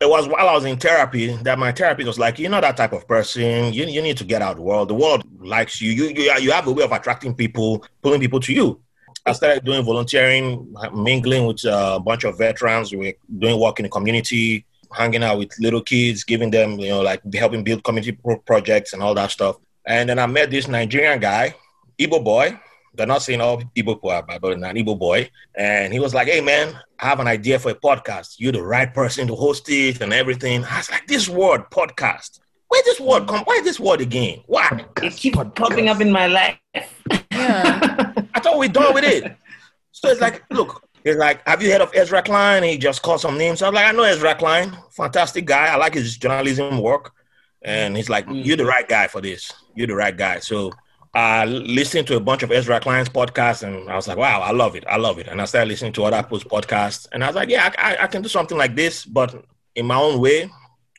[0.00, 2.76] It was while I was in therapy that my therapist was like, "You're not that
[2.76, 3.72] type of person.
[3.72, 4.88] You, you need to get out of the world.
[4.88, 5.92] The world likes you.
[5.92, 8.80] You you you have a way of attracting people, pulling people to you."
[9.26, 12.92] I started doing volunteering, mingling with a bunch of veterans.
[12.92, 16.90] We were doing work in the community, hanging out with little kids, giving them, you
[16.90, 19.56] know, like helping build community pro- projects and all that stuff.
[19.86, 21.54] And then I met this Nigerian guy,
[21.98, 22.58] Igbo boy.
[22.94, 25.30] They're not saying all people Igbo boy, but an Igbo boy.
[25.54, 28.36] And he was like, hey, man, I have an idea for a podcast.
[28.38, 30.64] You're the right person to host it and everything.
[30.64, 32.40] I was like, this word, podcast.
[32.68, 33.44] Where this word come?
[33.44, 34.42] Why this word again?
[34.46, 34.84] Why?
[35.02, 36.58] It keeps popping up in my life.
[37.30, 38.12] Yeah.
[38.34, 39.36] I thought we're done with it.
[39.92, 42.62] So it's like, look, it's like, have you heard of Ezra Klein?
[42.62, 43.62] He just called some names.
[43.62, 45.66] I was like, I know Ezra Klein, fantastic guy.
[45.66, 47.12] I like his journalism work.
[47.62, 48.44] And he's like, Mm.
[48.44, 49.52] you're the right guy for this.
[49.74, 50.38] You're the right guy.
[50.40, 50.72] So
[51.14, 54.50] I listened to a bunch of Ezra Klein's podcasts and I was like, wow, I
[54.50, 54.84] love it.
[54.88, 55.28] I love it.
[55.28, 57.06] And I started listening to other people's podcasts.
[57.12, 59.44] And I was like, yeah, I, I, I can do something like this, but
[59.76, 60.50] in my own way.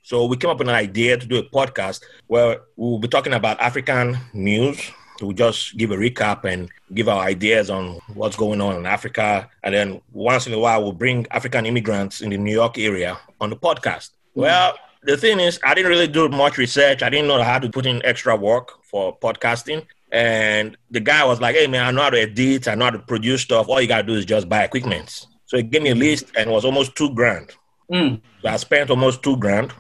[0.04, 3.34] So we came up with an idea to do a podcast where we'll be talking
[3.34, 4.80] about African news.
[5.22, 9.50] We'll just give a recap and give our ideas on what's going on in Africa.
[9.64, 13.18] And then once in a while, we'll bring African immigrants in the New York area
[13.42, 14.12] on the podcast.
[14.36, 14.44] Mm.
[14.44, 17.04] Well, the thing is, I didn't really do much research.
[17.04, 19.86] I didn't know how to put in extra work for podcasting.
[20.12, 22.68] And the guy was like, hey, man, I know how to edit.
[22.68, 23.68] I know how to produce stuff.
[23.68, 25.28] All you got to do is just buy equipment.
[25.46, 27.52] So he gave me a list and it was almost two grand.
[27.92, 28.22] Mm.
[28.42, 29.74] So I spent almost two grand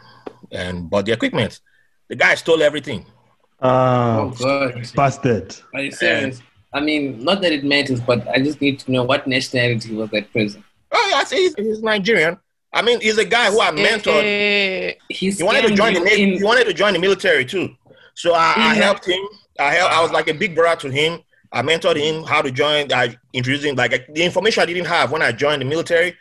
[0.51, 1.59] and bought the equipment.
[2.09, 3.05] The guy stole everything.
[3.61, 4.87] Ah, Oh, God.
[4.95, 5.55] bastard.
[5.73, 6.41] Are you serious?
[6.73, 10.09] I mean, not that it matters, but I just need to know what nationality was
[10.09, 10.63] that person.
[10.91, 12.37] Oh, yeah, see, he's, he's Nigerian.
[12.73, 14.23] I mean, he's a guy who I mentored.
[14.23, 16.23] Eh, He's He wanted to join the Navy.
[16.23, 17.69] in, He wanted to join the military too.
[18.13, 19.21] So I, I helped him.
[19.59, 19.93] I helped.
[19.93, 21.19] I was like a big brother to him.
[21.51, 22.91] I mentored him how to join.
[22.91, 26.15] I introduced him like the information I didn't have when I joined the military.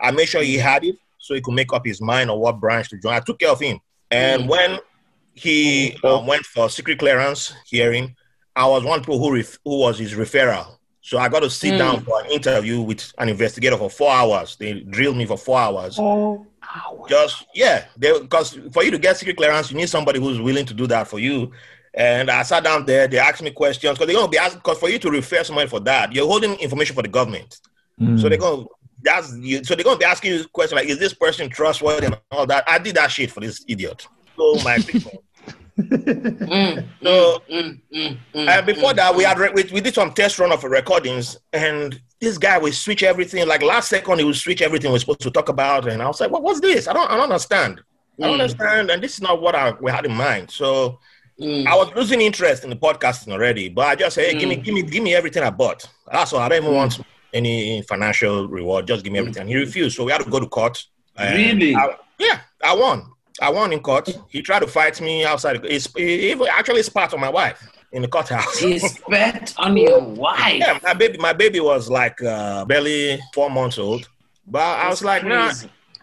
[0.00, 2.60] I made sure he had it so he could make up his mind on what
[2.60, 3.12] branch to join.
[3.14, 3.78] I took care of him.
[4.10, 4.48] And Mm.
[4.48, 4.78] when
[5.34, 8.14] he uh, went for secret clearance hearing,
[8.56, 10.76] I was one people who ref- who was his referral.
[11.02, 11.78] So I got to sit Mm.
[11.78, 14.56] down for an interview with an investigator for four hours.
[14.56, 15.98] They drilled me for four hours.
[17.08, 20.74] Just yeah, because for you to get secret clearance, you need somebody who's willing to
[20.74, 21.52] do that for you.
[21.94, 23.08] And I sat down there.
[23.08, 24.60] They asked me questions because they're gonna be asking.
[24.60, 27.58] Because for you to refer somebody for that, you're holding information for the government.
[28.00, 28.20] Mm.
[28.20, 28.64] So they're gonna
[29.02, 29.64] that's you.
[29.64, 32.64] So they're gonna be asking you questions like, "Is this person trustworthy?" and all that.
[32.68, 34.06] I did that shit for this idiot.
[34.36, 35.24] So my equipment.
[35.78, 39.26] Mm, So mm, mm, mm, and before mm, that, we mm.
[39.28, 43.02] had re- we, we did some test run of recordings, and this guy would switch
[43.02, 43.46] everything.
[43.46, 46.20] Like last second, he would switch everything we're supposed to talk about, and I was
[46.20, 46.42] like, "What?
[46.42, 46.88] was this?
[46.88, 47.80] I don't, I don't understand.
[48.20, 48.42] I don't Mm.
[48.42, 50.50] understand." And this is not what I we had in mind.
[50.50, 50.98] So
[51.40, 51.66] Mm.
[51.66, 53.68] I was losing interest in the podcasting already.
[53.68, 54.64] But I just said, hey, give me, Mm.
[54.64, 55.84] give me, give me everything I bought.
[56.10, 56.40] That's all.
[56.40, 56.76] I don't even Mm.
[56.76, 57.00] want
[57.32, 58.86] any financial reward.
[58.88, 59.46] Just give me everything.
[59.46, 60.82] He refused, so we had to go to court.
[61.18, 61.74] Really?
[61.74, 63.04] I- yeah, I won.
[63.40, 64.08] I won in court.
[64.28, 65.64] He tried to fight me outside.
[65.64, 67.60] It's, he he actually spat on my wife
[67.92, 68.58] in the courthouse.
[68.58, 70.54] He spat on your wife.
[70.58, 74.08] Yeah, my baby, my baby was like uh, barely four months old.
[74.44, 75.52] But I was That's like, nah,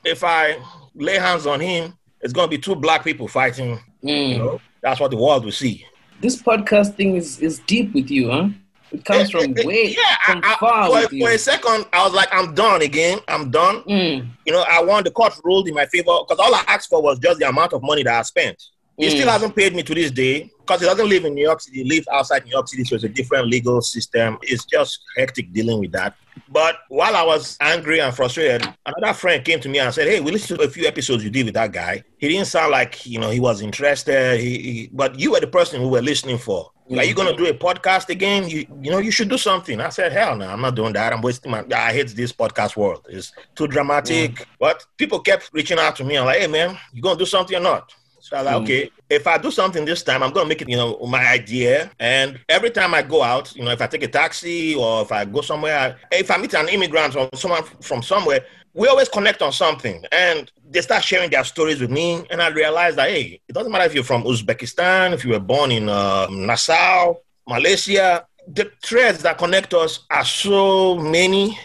[0.06, 0.58] if I
[0.96, 3.80] lay hands on him, it's gonna be two black people fighting.
[4.02, 4.38] You Mm.
[4.38, 5.84] know, that's what the world will see.
[6.22, 8.50] This podcast thing is, is deep with you, huh?
[8.92, 11.26] It comes from way yeah, from I, I, far for, with you.
[11.26, 13.18] for a second, I was like, I'm done again.
[13.28, 13.82] I'm done.
[13.82, 14.28] Mm.
[14.46, 17.02] You know, I won the court ruled in my favor because all I asked for
[17.02, 18.62] was just the amount of money that I spent.
[18.98, 21.62] He still hasn't paid me to this day because he doesn't live in New York
[21.62, 21.84] City.
[21.84, 24.38] He lives outside New York City, so it's a different legal system.
[24.42, 26.16] It's just hectic dealing with that.
[26.50, 30.20] But while I was angry and frustrated, another friend came to me and said, "Hey,
[30.22, 32.04] we listened to a few episodes you did with that guy.
[32.18, 34.40] He didn't sound like you know he was interested.
[34.40, 36.72] He, he but you were the person who were listening for.
[36.96, 37.38] Are you gonna mm.
[37.38, 38.48] do a podcast again?
[38.48, 41.12] You you know you should do something." I said, "Hell no, I'm not doing that.
[41.14, 41.66] I'm wasting my.
[41.76, 43.06] I hate this podcast world.
[43.10, 44.46] It's too dramatic." Mm.
[44.60, 46.18] But people kept reaching out to me.
[46.18, 47.94] I'm like, "Hey man, you gonna do something or not?"
[48.26, 48.64] So I was like, Mm.
[48.64, 51.92] okay, if I do something this time, I'm gonna make it, you know, my idea.
[52.00, 55.12] And every time I go out, you know, if I take a taxi or if
[55.12, 58.42] I go somewhere, if I meet an immigrant or someone from somewhere,
[58.74, 60.04] we always connect on something.
[60.12, 63.72] And they start sharing their stories with me, and I realized that hey, it doesn't
[63.72, 67.14] matter if you're from Uzbekistan, if you were born in uh, Nassau,
[67.48, 68.26] Malaysia.
[68.48, 71.58] The threads that connect us are so many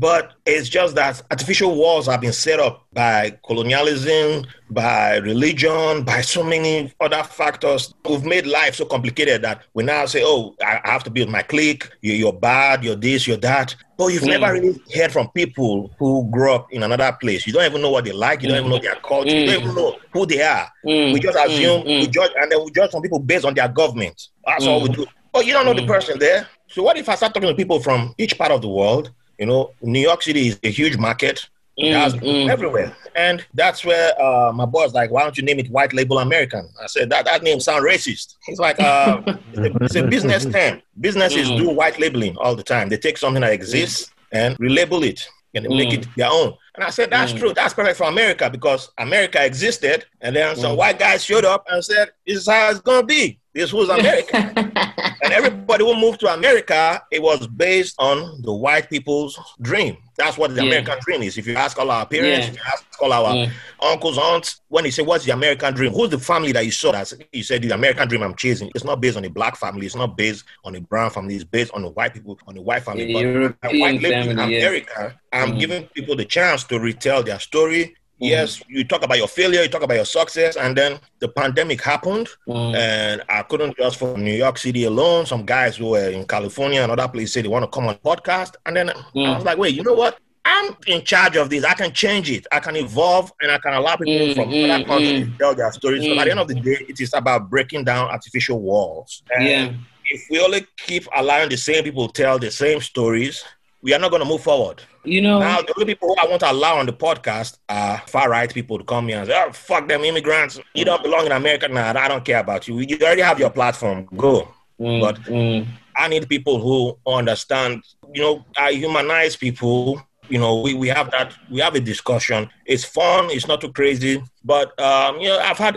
[0.00, 6.20] but it's just that artificial walls have been set up by colonialism, by religion, by
[6.20, 7.92] so many other factors.
[8.08, 11.30] We've made life so complicated that we now say, oh, I have to be with
[11.30, 11.88] my clique.
[12.02, 13.74] You- You're bad, you're this, you're that.
[13.96, 14.40] But you've Mm.
[14.40, 17.46] never really heard from people who grew up in another place.
[17.46, 18.42] You don't even know what they like.
[18.42, 19.34] You don't even know their culture.
[19.36, 20.68] You don't even know who they are.
[20.84, 22.10] Mm, We just mm, assume, we mm.
[22.12, 24.20] judge, and then we judge some people based on their government.
[24.46, 24.96] That's all we Mm.
[24.96, 25.06] do.
[25.32, 25.86] But you don't know the Mm.
[25.86, 26.46] person there.
[26.68, 29.10] So what if I start talking to people from each part of the world?
[29.38, 31.48] You know, New York City is a huge market.
[31.76, 32.50] It Mm, has people mm.
[32.50, 32.96] everywhere.
[33.14, 36.66] And that's where uh, my boss like, why don't you name it White Label American?
[36.82, 38.36] I said, that, that name sounds racist.
[38.46, 40.80] He's like, uh, it's, a, it's a business term.
[40.98, 41.58] Businesses Mm.
[41.58, 42.88] do white labeling all the time.
[42.88, 45.98] They take something that exists and relabel it and they make Mm.
[45.98, 46.54] it their own.
[46.76, 47.38] And I said, that's Mm.
[47.38, 47.52] true.
[47.54, 50.04] That's perfect for America because America existed.
[50.20, 50.76] And then some Mm.
[50.76, 53.38] white guys showed up and said, this is how it's going to be.
[53.54, 54.52] This was America.
[55.22, 59.96] And everybody who moved to America, it was based on the white people's dream.
[60.16, 60.68] That's what the Yeah.
[60.68, 61.36] American dream is.
[61.38, 62.52] If you ask all our parents, Yeah.
[62.52, 63.50] if you ask all our Mm.
[63.80, 65.92] uncles, aunts, when you say, What's the American dream?
[65.92, 68.70] Who's the family that you saw that you said the American dream I'm chasing?
[68.74, 71.44] It's not based on a black family, it's not based on a brown family, it's
[71.44, 73.06] based on the white people, on the white family.
[73.06, 74.58] The But European white family, yeah.
[74.60, 75.60] America, I'm Mm.
[75.60, 77.94] giving people the chance to retell their story.
[78.20, 78.28] Mm.
[78.30, 81.82] Yes, you talk about your failure, you talk about your success, and then the pandemic
[81.82, 82.74] happened Mm.
[82.74, 85.26] and I couldn't just from New York City alone.
[85.26, 87.96] Some guys who were in California and other places said they want to come on
[87.96, 89.34] podcast, and then I Mm.
[89.36, 90.18] was like, wait, you know what?
[90.48, 91.64] I'm in charge of this.
[91.64, 92.46] I can change it.
[92.52, 95.24] I can evolve, and I can allow people Mm, from mm, other countries mm.
[95.26, 96.04] to tell their stories.
[96.04, 96.18] So Mm.
[96.20, 99.22] at the end of the day, it is about breaking down artificial walls.
[99.34, 99.72] And Yeah.
[100.08, 103.44] if we only keep allowing the same people tell the same stories,
[103.86, 104.82] we are not going to move forward.
[105.04, 108.02] You know, Now, the only people who I want to allow on the podcast are
[108.08, 110.58] far right people to come here and say, oh, fuck them immigrants.
[110.74, 111.68] You don't belong in America.
[111.68, 112.80] Nah, I don't care about you.
[112.80, 114.08] You already have your platform.
[114.16, 114.48] Go.
[114.80, 120.02] Mm, but- mm, I need people who understand, you know, I humanize people.
[120.28, 122.50] You know, we, we have that, we have a discussion.
[122.66, 124.20] It's fun, it's not too crazy.
[124.44, 125.76] But, um, you know, I've had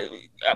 [0.49, 0.55] uh,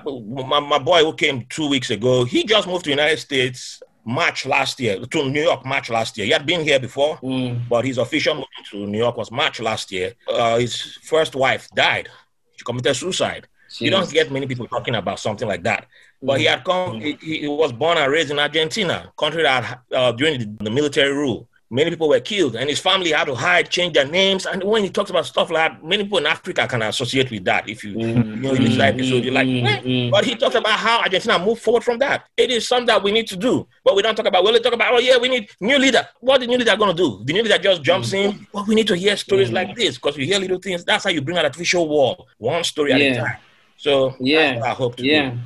[0.51, 3.83] my, my boy who came two weeks ago, he just moved to the United States
[4.05, 6.25] March last year, to New York March last year.
[6.25, 9.59] He had been here before, mm, but his official move to New York was March
[9.59, 10.13] last year.
[10.27, 12.09] Uh, his first wife died.
[12.55, 13.47] She committed suicide.
[13.79, 15.87] You don't get many people talking about something like that.
[16.21, 20.11] But he had come, he, he was born and raised in Argentina, country that uh,
[20.11, 23.69] during the, the military rule, many people were killed and his family had to hide,
[23.69, 24.45] change their names.
[24.45, 27.43] And when he talks about stuff like that, many people in Africa can associate with
[27.45, 27.67] that.
[27.67, 30.11] If you, Mm, you know, you that episode, you're like, mm, "Eh?" mm.
[30.11, 32.25] but he talks about how Argentina moved forward from that.
[32.37, 34.43] It is something that we need to do, but we don't talk about.
[34.43, 36.07] We only talk about, oh yeah, we need new leader.
[36.21, 37.21] What the new leader going to do?
[37.25, 38.45] The new leader just jumps in.
[38.53, 40.83] Well, we need to hear stories like this because you hear little things.
[40.85, 43.37] That's how you bring an artificial wall, one story at a time.
[43.77, 44.53] So Yeah.
[44.53, 45.37] that's what I hope to yeah do.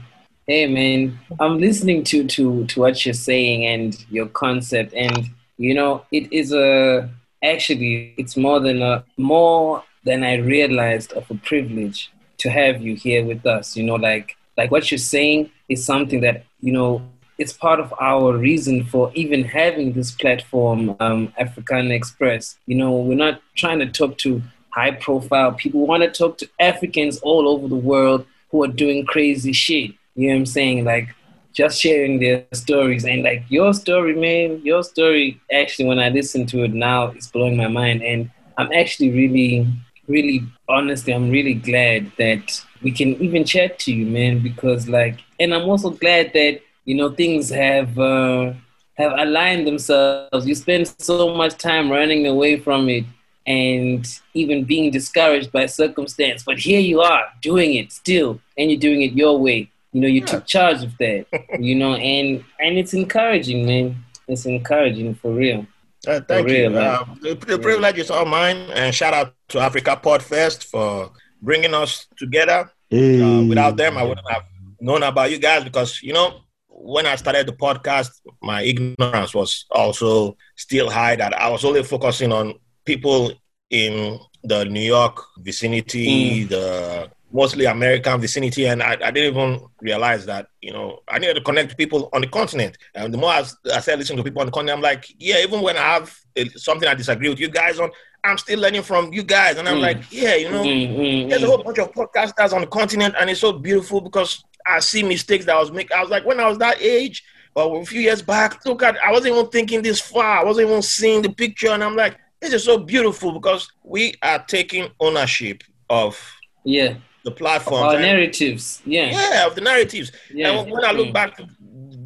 [0.47, 5.73] hey man i'm listening to to to what you're saying and your concept and you
[5.73, 7.09] know it is a
[7.43, 12.95] actually it's more than a more than i realized of a privilege to have you
[12.95, 17.01] here with us you know like like what you're saying is something that you know
[17.37, 22.91] it's part of our reason for even having this platform um AfriCanna Express you know
[22.91, 27.19] we're not trying to talk to high profile people we want to talk to africans
[27.19, 29.91] all over the world who are doing crazy shit.
[30.15, 30.85] You know what I'm saying?
[30.85, 31.09] Like
[31.53, 36.45] just sharing their stories and like your story, man, your story actually when I listen
[36.47, 38.03] to it now it's blowing my mind.
[38.03, 39.67] And I'm actually really,
[40.07, 45.19] really honestly, I'm really glad that we can even chat to you, man, because like
[45.39, 48.53] and I'm also glad that, you know, things have uh
[48.95, 50.47] have aligned themselves.
[50.47, 53.05] You spend so much time running away from it
[53.45, 56.43] and even being discouraged by circumstance.
[56.43, 59.71] But here you are doing it still, and you're doing it your way.
[59.97, 61.25] You know, you took charge of that.
[61.59, 63.95] You know, and and it's encouraging, man.
[64.27, 65.65] It's encouraging for real.
[66.07, 66.69] Uh, thank real, you.
[66.69, 66.85] man.
[66.85, 68.57] Uh, the, the privilege is all mine.
[68.75, 72.69] And shout out to Africa Podfest for bringing us together.
[72.93, 74.43] Uh, without them, I wouldn't have
[74.79, 78.11] known about you guys because you know when I started the podcast,
[78.43, 81.15] my ignorance was also still high.
[81.15, 82.53] That I was only focusing on
[82.85, 83.31] people
[83.71, 86.49] in the New York vicinity, Mm.
[86.49, 91.35] the mostly American vicinity, and I, I didn't even realize that you know I needed
[91.35, 92.77] to connect to people on the continent.
[92.95, 95.61] And the more I started listening to people on the continent, I'm like, yeah, even
[95.61, 97.91] when I have uh, something I disagree with you guys on,
[98.23, 99.81] I'm still learning from you guys, and I'm Mm.
[99.89, 103.13] like, yeah, you know, Mm, mm, there's a whole bunch of podcasters on the continent,
[103.19, 105.95] and it's so beautiful because I see mistakes that I was making.
[105.95, 107.23] I was like, when I was that age,
[107.55, 110.39] or a few years back, look at, I wasn't even thinking this far.
[110.39, 114.15] I wasn't even seeing the picture, and I'm like, this is so beautiful because we
[114.23, 116.19] are taking ownership of
[116.63, 116.95] Yeah.
[117.27, 117.83] The platform.
[117.87, 118.81] Our narratives.
[118.85, 119.07] Yeah.
[119.11, 120.11] yeah, of the narratives.
[120.33, 120.51] Yeah.
[120.61, 121.13] And when I look Mm.
[121.19, 121.43] back to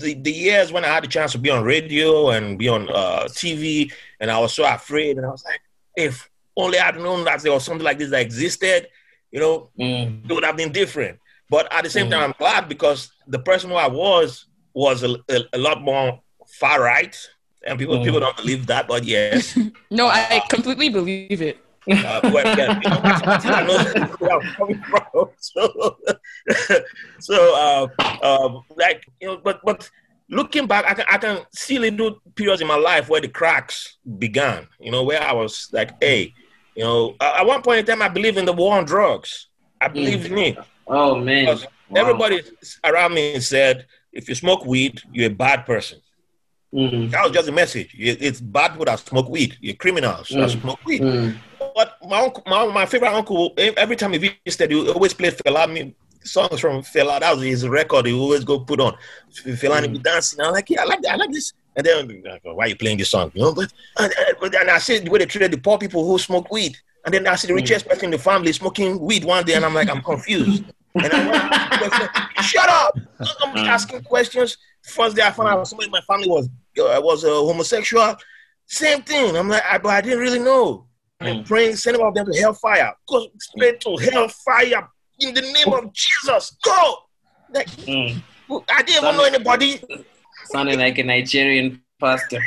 [0.01, 2.89] the, the years when I had the chance to be on radio and be on
[2.89, 5.61] uh, TV, and I was so afraid, and I was like,
[5.95, 8.87] if only I'd known that there was something like this that existed,
[9.31, 10.27] you know, Mm.
[10.29, 11.19] it would have been different.
[11.49, 12.11] But at the same Mhm.
[12.11, 16.19] time, I'm glad because the person who I was was a, a, a lot more
[16.59, 17.15] far right,
[17.67, 18.05] and people Mhm.
[18.05, 19.55] people don't believe that, but yes,
[19.99, 21.57] No, I completely believe it.
[21.89, 25.29] Uh, well, yeah, you know, I know where I'm coming from.
[25.43, 25.97] So,
[27.19, 29.89] so uh, um, like you know, but but
[30.29, 33.97] looking back, I can I can see little periods in my life where the cracks
[34.19, 34.67] began.
[34.79, 36.33] You know, where I was like, hey,
[36.75, 39.47] you know, at one point in time, I believe in the war on drugs.
[39.79, 40.57] I believed in it.
[40.87, 41.47] Oh man.
[41.47, 41.57] Wow.
[41.95, 42.41] Everybody
[42.83, 45.99] around me said, if you smoke weed, you're a bad person.
[46.73, 47.11] Mm.
[47.11, 47.93] That was just a message.
[47.97, 49.57] It's bad people that smoke weed.
[49.59, 50.61] You're criminals that Mm.
[50.61, 51.01] smoke weed.
[51.01, 51.35] Mm.
[51.81, 55.93] But my uncle, my, my favorite uncle, every time he visited, he always played Fela
[56.23, 57.19] songs from Fela.
[57.19, 58.05] That was his record.
[58.05, 58.95] He always go put on
[59.33, 60.03] Fela and he be mm.
[60.03, 60.41] dancing.
[60.41, 61.13] I'm like, yeah, I like that.
[61.13, 61.53] I like this.
[61.75, 63.31] And then like, why are you playing this song?
[63.33, 64.13] You know, but and,
[64.43, 66.77] and, and I said the way they treated the poor people who smoke weed.
[67.03, 67.57] And then I see the mm.
[67.57, 70.63] richest person in the family smoking weed one day, and I'm like, I'm confused.
[70.93, 72.95] And I shut up!
[73.41, 73.67] I'm mm.
[73.67, 74.57] asking questions.
[74.83, 78.15] First day I found out somebody in my family was uh, was a homosexual.
[78.67, 79.35] Same thing.
[79.35, 80.85] I'm like, I, but I didn't really know.
[81.21, 82.93] And praying, send sending all of them to hellfire.
[83.07, 84.87] Go straight to hellfire
[85.19, 86.57] in the name of Jesus.
[86.63, 86.95] Go.
[87.53, 88.21] Like, Mm.
[88.69, 89.81] I didn't even know anybody.
[90.45, 92.41] Sounding like a Nigerian pastor.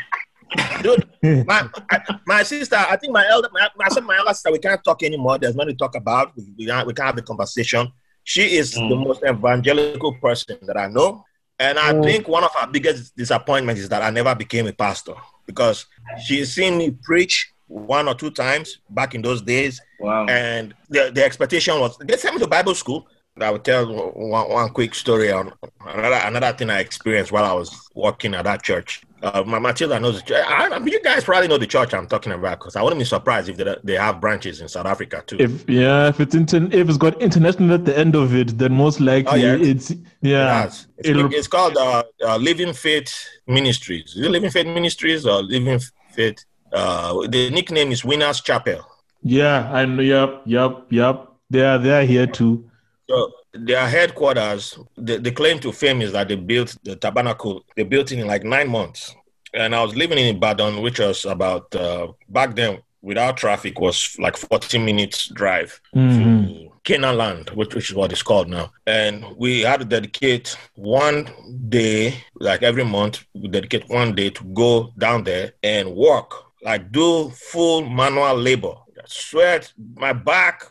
[0.83, 1.07] Dude,
[1.47, 4.59] my I, my sister, I think my elder, my, I said my elder sister, we
[4.59, 5.39] can't talk anymore.
[5.39, 6.37] There's nothing to talk about.
[6.37, 7.91] We, we, can't, we can't have the conversation.
[8.25, 9.07] She is the Mm.
[9.07, 11.25] most evangelical person that I know.
[11.59, 12.05] And I Mm.
[12.05, 15.15] think one of her biggest disappointments is that I never became a pastor
[15.47, 15.87] because
[16.25, 19.81] she's seen me preach one or two times back in those days.
[19.99, 20.27] Wow.
[20.27, 23.09] And the, the expectation was they sent me to Bible school.
[23.41, 23.85] I will tell
[24.15, 25.53] one, one quick story on
[25.85, 29.03] another another thing I experienced while I was working at that church.
[29.25, 30.45] Uh, my Matilda knows the church.
[30.47, 33.01] I, I mean, you guys probably know the church I'm talking about because I wouldn't
[33.01, 35.39] be surprised if they, they have branches in South Africa too.
[35.41, 38.73] If yeah, if it's inter- if it's got international at the end of it, then
[38.73, 39.57] most likely Oh, yeah.
[39.71, 40.63] it's yeah.
[40.63, 40.87] has.
[40.99, 43.13] It's, it's called uh, uh, Living Faith
[43.49, 44.15] Ministries.
[44.15, 45.81] Is it Living Faith Ministries or Living
[46.13, 46.45] Faith?
[46.75, 48.81] Uh, the nickname is Winners Chapel.
[49.23, 50.03] Yeah, I know.
[50.03, 51.29] Yep, yep, yep.
[51.51, 52.69] They are they are here too.
[53.09, 57.65] So their headquarters, the, the claim to fame is that they built the tabernacle.
[57.77, 59.15] They built it in like nine months.
[59.53, 64.17] And I was living in Ibadan, which was about uh, back then without traffic was
[64.19, 66.17] like 40 minutes drive Mhm.
[66.49, 68.73] to Canaan land, which, which is what it's called now.
[68.87, 71.29] And we had to dedicate one
[71.69, 76.33] day, like every month, we dedicate one day to go down there and work,
[76.65, 78.75] like do full manual labor.
[79.07, 80.65] Sweat, my back,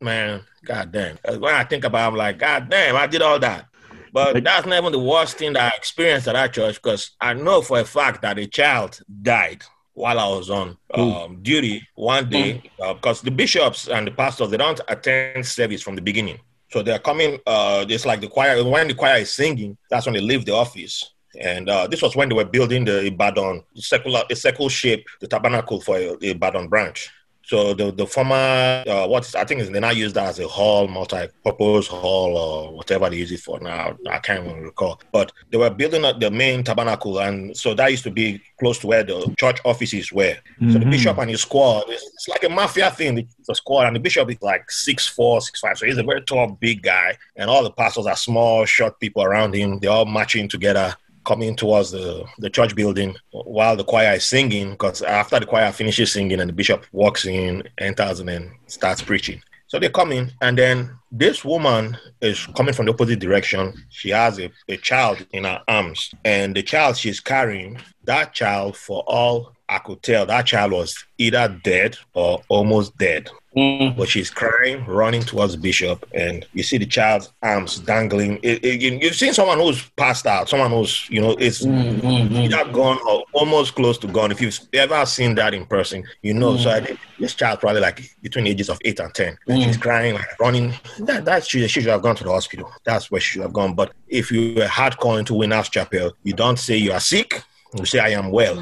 [0.00, 1.16] man, god damn.
[1.40, 3.66] When I think about it, I'm like, god damn, I did all that.
[4.12, 7.34] But that's not even the worst thing that I experienced at that church because I
[7.34, 9.62] know for a fact that a child died
[9.94, 14.56] while I was on um, duty one day because the bishops and the pastors they
[14.56, 16.38] don't attend service from the beginning.
[16.70, 17.38] So they're coming.
[17.46, 18.62] Uh, it's like the choir.
[18.62, 21.14] When the choir is singing, that's when they leave the office.
[21.40, 25.26] And uh, this was when they were building the Ibadan secular, a circle shape, the
[25.28, 27.10] tabernacle for the Ibadan branch.
[27.44, 30.46] So the the former uh, what I think is they now use that as a
[30.46, 33.96] hall, multi-purpose hall or whatever they use it for now.
[34.10, 35.00] I can't even recall.
[35.12, 38.78] But they were building up the main tabernacle, and so that used to be close
[38.80, 40.36] to where the church offices were.
[40.72, 40.90] So the Mhm.
[40.90, 43.26] bishop and his squad, it's, it's like a mafia thing.
[43.46, 45.78] The squad, and the bishop is like six four, six five.
[45.78, 49.22] So he's a very tall, big guy, and all the pastors are small, short people
[49.22, 49.78] around him.
[49.78, 50.94] They're all marching together,
[51.28, 54.70] coming towards the, the church building while the choir is singing.
[54.70, 59.02] Because after the choir finishes singing, and the bishop walks in, enters, and then starts
[59.02, 59.42] preaching.
[59.66, 63.74] So they come in, and then this woman is coming from the opposite direction.
[63.90, 68.78] She has a, a child in her arms, and the child she's carrying, that child,
[68.78, 73.28] for all I could tell that child was either dead or almost dead.
[73.56, 73.96] Mm.
[73.96, 78.38] But she's crying, running towards Bishop, and you see the child's arms dangling.
[78.42, 82.00] It, it- you- you've seen someone who's passed out, someone who's, you know, it's Mm,
[82.00, 82.44] mm, mm.
[82.44, 84.30] either gone or almost close to gone.
[84.30, 86.56] If you've ever seen that in person, you know.
[86.58, 89.36] So I think this child probably like between the ages of eight and ten.
[89.48, 90.74] And she's crying, like running.
[91.00, 92.70] That that she, she should have gone to the hospital.
[92.84, 93.74] That's where she should have gone.
[93.74, 97.42] But if you were hardcore into Winners Chapel, you don't say you are sick.
[97.76, 98.56] You say I am well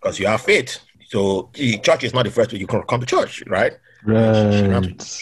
[0.00, 0.78] because you have faith.
[1.08, 3.72] So the church is not the first way you can come to church, right?
[4.04, 5.14] Right.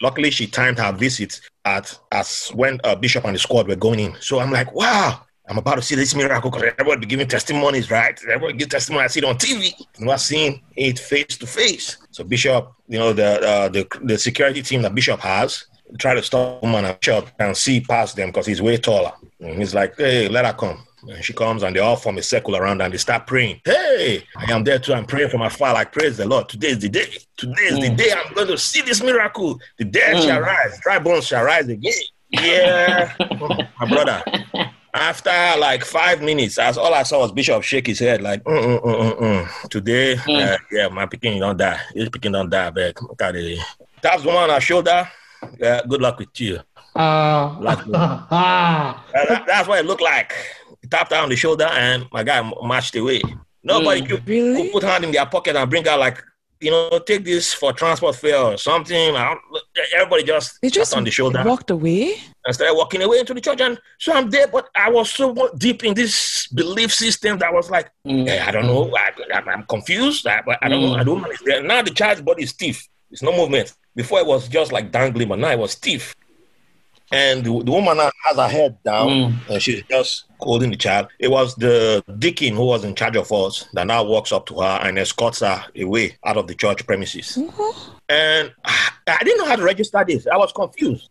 [0.00, 4.00] Luckily, she timed her visit at as when uh, Bishop and the squad were going
[4.00, 4.16] in.
[4.20, 7.90] So I'm like, wow, I'm about to see this miracle because everybody be giving testimonies,
[7.90, 8.18] right?
[8.24, 9.04] Everybody give testimony.
[9.04, 9.72] I see it on TV.
[9.98, 11.98] I'm not seeing it face to face.
[12.10, 15.66] So Bishop, you know, the uh, the the security team that Bishop has
[15.98, 19.12] try to stop him and Bishop and see past them because he's way taller.
[19.40, 20.86] And he's like, hey, let her come.
[21.08, 23.60] And she comes and they all form a circle around and they start praying.
[23.64, 24.94] Hey, I am there too.
[24.94, 26.48] I'm praying from afar, like, praise the Lord.
[26.48, 27.06] Today is the day.
[27.36, 29.58] Today is the day I'm going to see this miracle.
[29.78, 31.92] The dead shall rise, dry bones shall rise again.
[32.30, 33.12] Yeah,
[33.80, 34.22] my brother.
[34.94, 38.62] After like five minutes, as all I saw was Bishop shake his head, like, mm,
[38.62, 39.68] mm, mm, mm, mm.
[39.70, 41.80] today, uh, yeah, my picking don't die.
[41.94, 43.00] His picking don't die, back.
[43.02, 43.58] Look at it.
[44.02, 45.08] Taps one on her shoulder.
[45.58, 46.60] Yeah, good luck with you.
[46.94, 47.56] Ah.
[47.58, 50.34] Like, that- that's what it looked like.
[50.92, 53.22] He tapped her on the shoulder and my guy marched away.
[53.62, 54.64] Nobody could, Really?
[54.64, 56.22] could put hand in their pocket and bring out like,
[56.60, 59.16] you know, take this for transport fare or something.
[59.94, 62.16] Everybody just They just on the shoulder walked away.
[62.44, 63.60] and started walking away into the church.
[63.62, 67.52] And so I'm there, but I was so deep in this belief system that I
[67.52, 68.28] was like, Mm.
[68.28, 70.26] eh, I don't know, I, I, am confused.
[70.26, 70.94] I, I don't know.
[70.96, 71.28] I don't know.
[71.30, 71.42] It's.
[71.64, 72.86] Now the child's body is stiff.
[73.10, 73.72] It's no movement.
[73.96, 76.14] Before it was just like dangling, but now it was stiff.
[77.10, 79.50] And the, the woman has her head down Mm.
[79.50, 81.08] and she's just holding the child.
[81.18, 84.60] It was the deacon who was in charge of us that now walks up to
[84.60, 87.36] her and escorts her away out of the church premises.
[88.08, 90.26] And ah, I didn't know how to register this.
[90.26, 91.08] I was confused.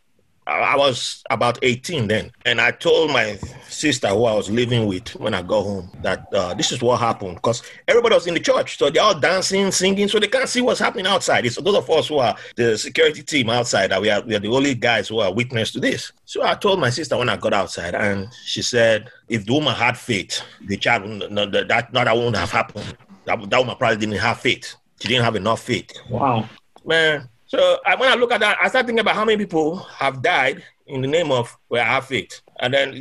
[0.47, 2.31] I was about 18 then.
[2.45, 3.37] And I told my
[3.69, 6.99] sister who I was living with when I got home that uh, this is what
[6.99, 8.77] happened because everybody was in the church.
[8.77, 11.45] So they're all dancing, singing, so they can't see what's happening outside.
[11.45, 14.39] It's those of us who are the security team outside that we are, we are
[14.39, 16.11] the only guys who are witness to this.
[16.25, 19.75] So I told my sister when I got outside, and she said, if the woman
[19.75, 22.97] had faith, the child, no, that, that, that wouldn't have happened.
[23.25, 24.75] That, that woman probably didn't have faith.
[24.99, 26.47] She didn't have enough faith Wow.
[26.85, 27.27] man.
[27.51, 30.21] So I, when I look at that, I start thinking about how many people have
[30.21, 32.41] died in the name of where I have faith.
[32.61, 32.91] And then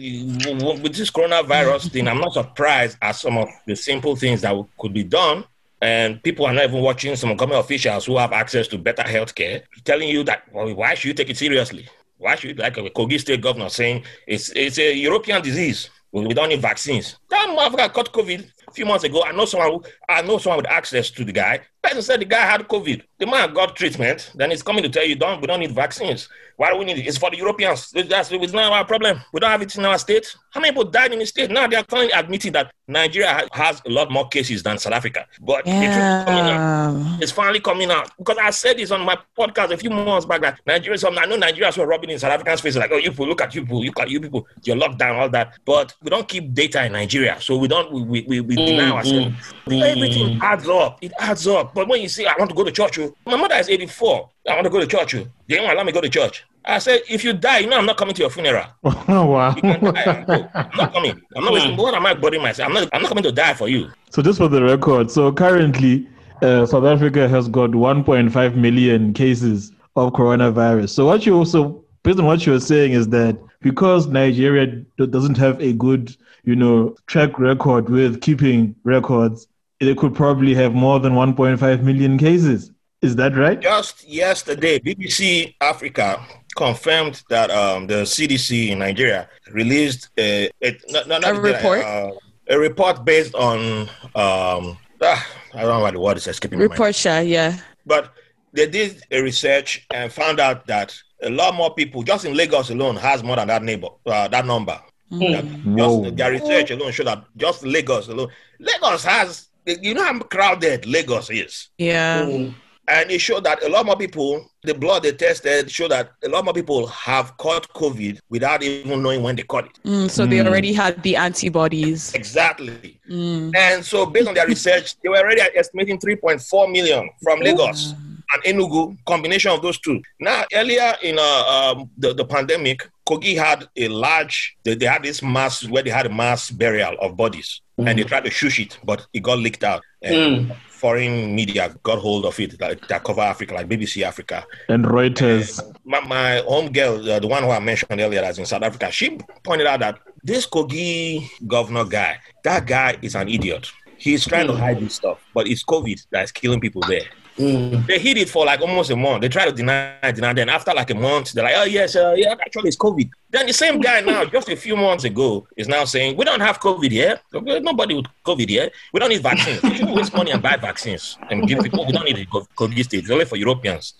[0.82, 4.92] with this coronavirus thing, I'm not surprised at some of the simple things that could
[4.92, 5.44] be done.
[5.80, 9.62] And people are not even watching some government officials who have access to better healthcare
[9.84, 11.88] telling you that, well, why should you take it seriously?
[12.18, 15.90] Why should, you, like a Kogi state governor saying it's, it's a European disease.
[16.11, 17.16] We don't need vaccines.
[17.28, 19.22] That motherfucker caught COVID a few months ago.
[19.22, 21.61] I know someone I know someone with access to the guy.
[21.80, 23.05] Person said the guy had COVID.
[23.21, 24.33] The man got treatment.
[24.35, 26.29] Then he's coming to tell you, don't we don't need vaccines.
[26.57, 27.07] Why do we need it?
[27.07, 27.91] It's for the Europeans.
[27.91, 29.21] That's it's not our problem.
[29.33, 30.37] We don't have it in our state.
[30.51, 31.51] How many people died in the state?
[31.51, 35.27] Now they are finally admitting that Nigeria has a lot more cases than South Africa.
[35.41, 36.97] But the truth coming out.
[36.99, 37.18] Yeah.
[37.21, 40.41] It's finally coming out because I said this on my podcast a few months back
[40.43, 40.99] that Nigeria.
[40.99, 43.41] Some I know Nigerians were rubbing in South Africans' faces like, "Oh, you people, look
[43.41, 46.29] at you people, look at you people, you're locked down, all that." But we don't
[46.29, 48.93] keep data in Nigeria, so we don't we we, we, we deny mm-hmm.
[48.93, 49.55] ourselves.
[49.66, 50.43] Everything mm-hmm.
[50.43, 50.99] adds up.
[51.01, 51.75] It adds up.
[51.75, 53.69] But when you say, "I want to go to church," oh, oh, my mother is
[53.69, 54.29] 84.
[54.49, 55.15] I want to go to church.
[55.15, 56.45] oh, They don't allow me to go to church.
[56.65, 58.67] I said, if you die, you know I'm not coming to your funeral.
[58.83, 59.55] wow.
[59.57, 60.51] You die and.
[60.55, 61.21] I'm not coming.
[61.37, 61.77] I'm not wasting.
[61.77, 62.69] What am I bothering myself?
[62.69, 62.89] I'm not.
[62.93, 63.91] I'm not coming to die for you.
[64.11, 66.07] So just for the record, so currently
[66.43, 70.91] uh, South Africa has got 1.5 million cases of coronavirus.
[70.91, 74.67] So what you also, based on what you're saying, is that because Nigeria
[74.99, 79.47] doesn't have a good, you know, track record with keeping records,
[79.81, 82.71] they could probably have more than 1.5 million cases.
[83.03, 83.59] Is that right?
[83.59, 86.22] Just yesterday, BBC Africa
[86.55, 91.80] confirmed that um, the CDC in Nigeria released a, a, no, no, not A report?
[91.82, 92.11] uh,
[92.51, 96.66] a report based on um, ah, I don't know what the word is escaping my
[96.66, 96.72] mind.
[96.72, 97.59] Report yeah.
[97.86, 98.12] But
[98.53, 102.68] they did a research and found out that a lot more people, just in Lagos
[102.68, 104.78] alone, has more than that neighbor, uh, that number.
[105.11, 105.44] That
[105.76, 108.28] just their research alone showed that just Lagos alone,
[108.59, 111.68] Lagos has, you know how crowded Lagos is.
[111.78, 112.22] Yeah.
[112.22, 112.55] Mm.
[112.91, 116.28] And it showed that a lot more people, the blood they tested showed that a
[116.28, 119.78] lot more people have caught COVID without even knowing when they caught it.
[119.84, 122.12] Mm, so they already had the antibodies.
[122.14, 122.99] Exactly.
[123.09, 123.55] Mm.
[123.55, 127.95] And so, based on their research, they were already estimating 3.4 million from Lagos
[128.35, 130.03] and Enugu, combination of those two.
[130.20, 135.03] Now, earlier in uh, um, the, the pandemic, Kogi had a large, they, they had
[135.03, 137.89] this mass where they had a mass burial of bodies mm.
[137.89, 139.83] and they tried to shush it, but it got leaked out.
[140.03, 140.57] And mm.
[140.68, 144.45] foreign media got hold of it, like that cover Africa, like BBC Africa.
[144.68, 145.61] And Reuters.
[145.62, 148.62] And my, my home girl, uh, the one who I mentioned earlier that's in South
[148.62, 153.72] Africa, she pointed out that this Kogi governor guy, that guy is an idiot.
[153.97, 154.53] He's trying mm.
[154.53, 157.03] to hide this stuff, but it's COVID that's killing people there.
[157.41, 157.86] Mm.
[157.86, 159.22] They hid it for like almost a month.
[159.22, 160.34] They try to deny, it, deny.
[160.34, 163.47] Then after like a month, they're like, "Oh yes, uh, yeah, actually it's COVID." Then
[163.47, 166.61] the same guy now, just a few months ago, is now saying, "We don't have
[166.61, 167.18] COVID here.
[167.32, 168.70] Nobody with COVID here.
[168.93, 169.62] We don't need vaccines.
[169.62, 171.86] we should waste money and buy vaccines and give people.
[171.86, 173.01] We don't need a COVID state.
[173.01, 173.95] It's only for Europeans."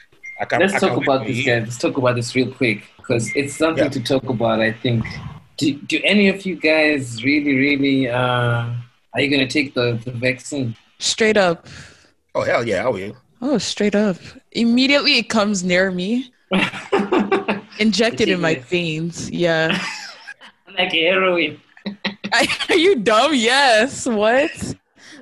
[0.49, 1.63] Can, Let's talk about this, guys.
[1.65, 3.91] Let's talk about this real quick because it's something yeah.
[3.91, 4.61] to talk about.
[4.61, 5.05] I think.
[5.57, 8.09] Do, do any of you guys really, really?
[8.09, 8.73] Uh,
[9.13, 10.75] are you going to take the, the vaccine?
[10.99, 11.67] Straight up.
[12.35, 13.17] Oh hell yeah, I will.
[13.43, 14.17] Oh, straight up.
[14.53, 16.33] Immediately it comes near me.
[17.79, 19.31] Injected in my veins.
[19.31, 19.83] Yeah.
[20.79, 21.61] like heroin.
[22.69, 23.35] are you dumb?
[23.35, 24.07] Yes.
[24.07, 24.75] What?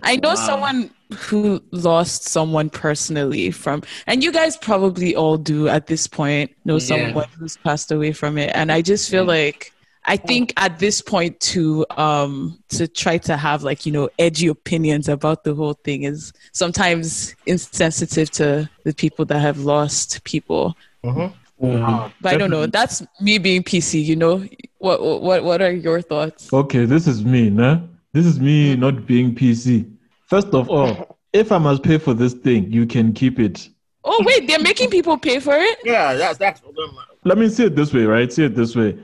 [0.02, 0.34] I know wow.
[0.34, 6.50] someone who lost someone personally from, and you guys probably all do at this point
[6.64, 6.78] know yeah.
[6.78, 8.50] someone who's passed away from it.
[8.54, 9.44] And I just feel yeah.
[9.44, 9.72] like
[10.08, 14.46] I think at this point to um to try to have like you know edgy
[14.46, 20.74] opinions about the whole thing is sometimes insensitive to the people that have lost people.
[21.04, 21.66] Mm-hmm.
[21.66, 22.08] Mm-hmm.
[22.22, 22.64] But I don't know.
[22.66, 24.02] That's me being PC.
[24.02, 24.48] You know
[24.78, 25.02] what?
[25.02, 25.44] What?
[25.44, 26.50] What are your thoughts?
[26.52, 27.50] Okay, this is me.
[27.50, 27.80] Nah?
[28.14, 29.92] This is me not being PC.
[30.24, 33.68] First of all, if I must pay for this thing, you can keep it.
[34.04, 35.78] Oh wait, they're making people pay for it.
[35.84, 36.62] Yeah, that's that's.
[37.24, 38.32] Let me see it this way, right?
[38.32, 38.96] See it this way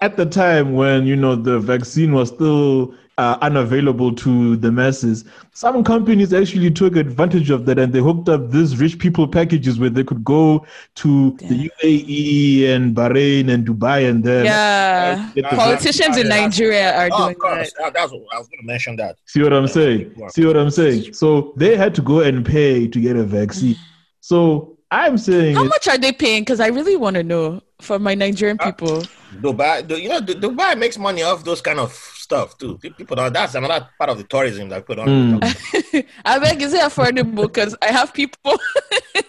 [0.00, 5.24] at the time when you know the vaccine was still uh, unavailable to the masses,
[5.52, 9.78] some companies actually took advantage of that and they hooked up these rich people packages
[9.78, 10.66] where they could go
[10.96, 11.48] to yeah.
[11.48, 17.38] the UAE and Bahrain and Dubai and then yeah, politicians in Nigeria are oh, doing
[17.42, 17.92] that.
[17.94, 18.96] That's what I was going to mention.
[18.96, 20.14] That see what I'm saying?
[20.28, 21.14] See what I'm saying?
[21.14, 23.76] So they had to go and pay to get a vaccine.
[24.20, 26.42] So I'm saying, how much are they paying?
[26.42, 28.98] Because I really want to know for my Nigerian uh, people.
[28.98, 29.04] Uh,
[29.40, 32.78] Dubai, you know, Dubai makes money off those kind of stuff too.
[32.78, 33.32] People don't.
[33.32, 35.08] That's another part of the tourism that put on.
[35.08, 36.06] Mm.
[36.24, 37.42] I beg, is it affordable?
[37.42, 38.58] Because I have people.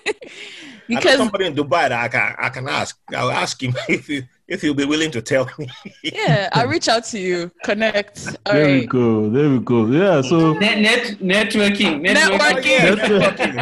[0.87, 2.97] because somebody in Dubai that I can I can ask.
[3.15, 5.67] I'll ask him if he if he'll be willing to tell me.
[6.03, 7.51] yeah, I'll reach out to you.
[7.63, 8.27] Connect.
[8.45, 8.81] All there right.
[8.81, 9.29] we go.
[9.29, 9.85] There we go.
[9.87, 10.21] Yeah.
[10.21, 12.01] So net, net networking.
[12.05, 12.95] Networking.
[12.95, 13.53] networking.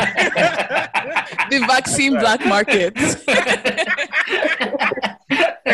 [1.49, 2.95] the vaccine black market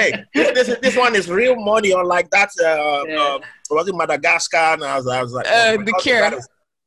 [0.01, 2.49] hey, this, this, this one is real money, unlike that.
[2.59, 3.19] Uh, yeah.
[3.19, 3.39] uh,
[3.69, 4.57] was it Madagascar?
[4.57, 6.31] And I was, I was like, uh, oh, the cure.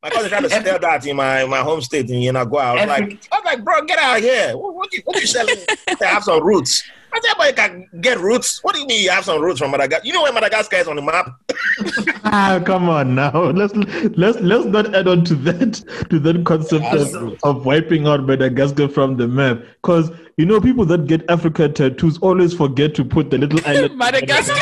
[0.03, 2.61] My cousin tried to sell that in my, my home state in Yenagoa.
[2.61, 4.55] I was like, I was like, bro, get out of here.
[4.55, 5.57] What, what, you, what you selling?
[5.89, 6.85] I have some roots.
[7.15, 8.63] I said, but can get roots.
[8.63, 10.05] What do you mean you have some roots from Madagascar?
[10.05, 11.31] You know where Madagascar is on the map?
[12.25, 13.51] ah, come on now.
[13.51, 13.73] Let's
[14.17, 15.75] let's let's not add on to that
[16.11, 19.63] to that concept of, of wiping out Madagascar from the map.
[19.83, 23.97] Because you know, people that get Africa tattoos always forget to put the little island
[23.97, 24.55] Madagascar.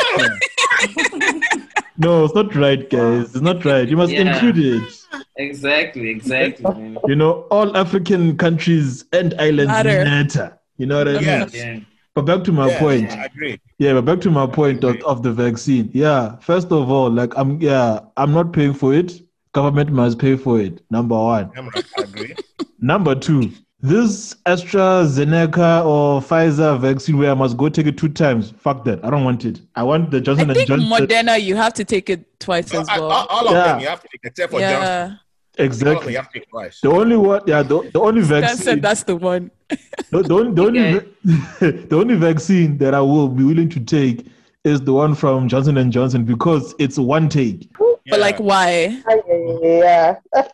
[1.96, 3.34] no, it's not right, guys.
[3.34, 3.88] It's not right.
[3.88, 4.34] You must yeah.
[4.34, 4.98] include it.
[5.36, 6.98] Exactly, exactly.
[7.06, 10.04] You know, all African countries and islands matter.
[10.04, 10.58] matter.
[10.76, 11.48] You know what I mean?
[11.52, 11.80] Yeah.
[12.14, 13.10] But back to my yeah, point.
[13.10, 13.60] I agree.
[13.78, 15.90] Yeah, but back to my point of, of the vaccine.
[15.94, 19.22] Yeah, first of all, like I'm yeah, I'm not paying for it.
[19.52, 20.82] Government must pay for it.
[20.90, 21.50] Number one.
[21.56, 22.34] I agree.
[22.80, 23.50] Number two,
[23.80, 28.50] this AstraZeneca or Pfizer vaccine where I must go take it two times.
[28.58, 29.04] Fuck that.
[29.04, 29.60] I don't want it.
[29.74, 31.06] I want the Johnson I think and Johnson.
[31.08, 33.10] Moderna, you have to take it twice as well.
[33.10, 33.64] All, all of yeah.
[33.64, 34.72] them you have to take except for yeah.
[34.72, 35.18] Johnson.
[35.58, 36.14] Exactly.
[36.14, 38.56] The only one, yeah, the, the only vaccine.
[38.56, 39.50] Said that's the one.
[39.68, 40.98] the, the, only, the, only,
[41.88, 44.26] the only vaccine that I will be willing to take
[44.64, 47.70] is the one from Johnson and Johnson because it's one take.
[47.80, 47.94] Yeah.
[48.10, 49.02] But like, why?
[49.62, 50.16] Yeah.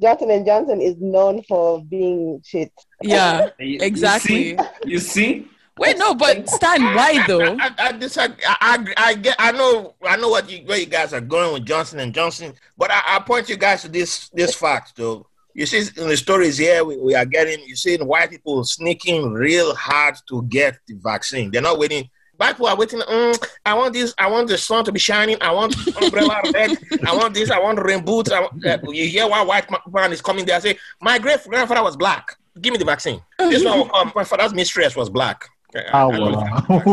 [0.00, 2.70] Johnson and Johnson is known for being shit.
[3.02, 4.50] Yeah, exactly.
[4.50, 4.84] You see?
[4.84, 5.48] You see?
[5.78, 7.56] Wait, no, but Stan, why though?
[7.60, 11.12] I, I, I, I, I, get, I know, I know what you, where you guys
[11.12, 14.54] are going with Johnson and Johnson, but I, I point you guys to this, this
[14.54, 15.26] fact though.
[15.52, 19.32] You see, in the stories here, we, we are getting, you see, white people sneaking
[19.32, 21.50] real hard to get the vaccine.
[21.50, 23.00] They're not waiting Black people are waiting.
[23.00, 24.14] Mm, I want this.
[24.18, 25.36] I want the sun to be shining.
[25.40, 26.76] I want umbrella red.
[27.06, 27.50] I want this.
[27.50, 28.30] I want rain boots.
[28.30, 30.60] I, uh, you hear one white man is coming there.
[30.60, 32.36] Say, my great grandfather was black.
[32.60, 33.20] Give me the vaccine.
[33.38, 34.12] This one will come.
[34.14, 35.48] My father's mistress was black.
[35.92, 36.08] Oh,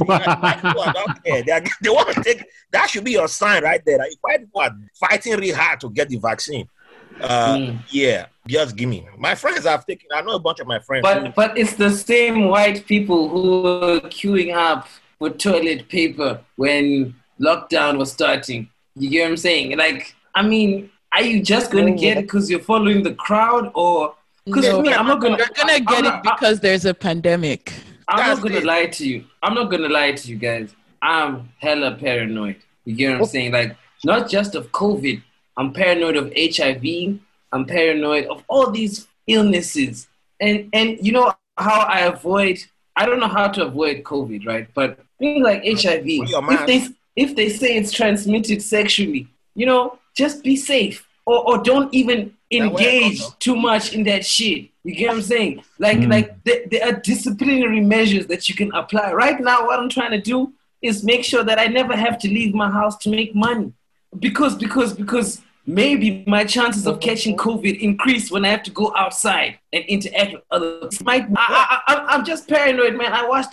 [0.06, 1.14] wow.
[1.26, 4.00] they, are, they want to take that should be your sign right there.
[4.22, 6.68] White people are fighting really hard to get the vaccine.
[7.22, 7.80] Uh, Mm.
[7.92, 9.06] Yeah, just give me.
[9.18, 10.08] My friends have taken.
[10.14, 11.08] I know a bunch of my friends.
[11.08, 14.88] who- But but it's the same white people who were queuing up
[15.20, 18.68] for toilet paper when lockdown was starting.
[18.96, 19.78] You get what I'm saying?
[19.78, 24.16] Like, I mean, are you just gonna get it because you're following the crowd, or
[24.46, 25.38] because No, me, I'm not gonna.
[25.38, 27.72] You're gonna I'm get not- it because there's a pandemic.
[28.14, 28.66] I'm That's not gonna it.
[28.66, 29.26] lie to you.
[29.42, 30.76] I'm not gonna lie to you guys.
[31.02, 32.58] I'm hella paranoid.
[32.86, 33.52] You get what I'm saying?
[33.52, 35.22] Like, not just of COVID.
[35.58, 37.20] I'm paranoid of HIV.
[37.52, 40.08] I'm paranoid of all these illnesses.
[40.40, 42.60] And and you know how I avoid
[42.96, 44.68] I don't know how to avoid COVID, right?
[44.76, 45.82] But things like mm.
[45.82, 51.08] HIV, if they if they say it's transmitted sexually, you know, just be safe.
[51.26, 54.70] Or or don't even Yeah, wear a engage too much in that shit.
[54.84, 55.64] You get what I'm saying?
[55.80, 56.10] Like Mm.
[56.12, 59.14] like there, there are disciplinary measures that you can apply.
[59.14, 62.28] Right now, what I'm trying to do is make sure that I never have to
[62.28, 63.72] leave my house to make money.
[64.20, 68.94] Because because because maybe my chances of catching COVID increase when I have to go
[68.96, 71.02] outside and interact with others.
[71.04, 73.14] Might I, I, I, I'm just paranoid, man.
[73.14, 73.50] I watched.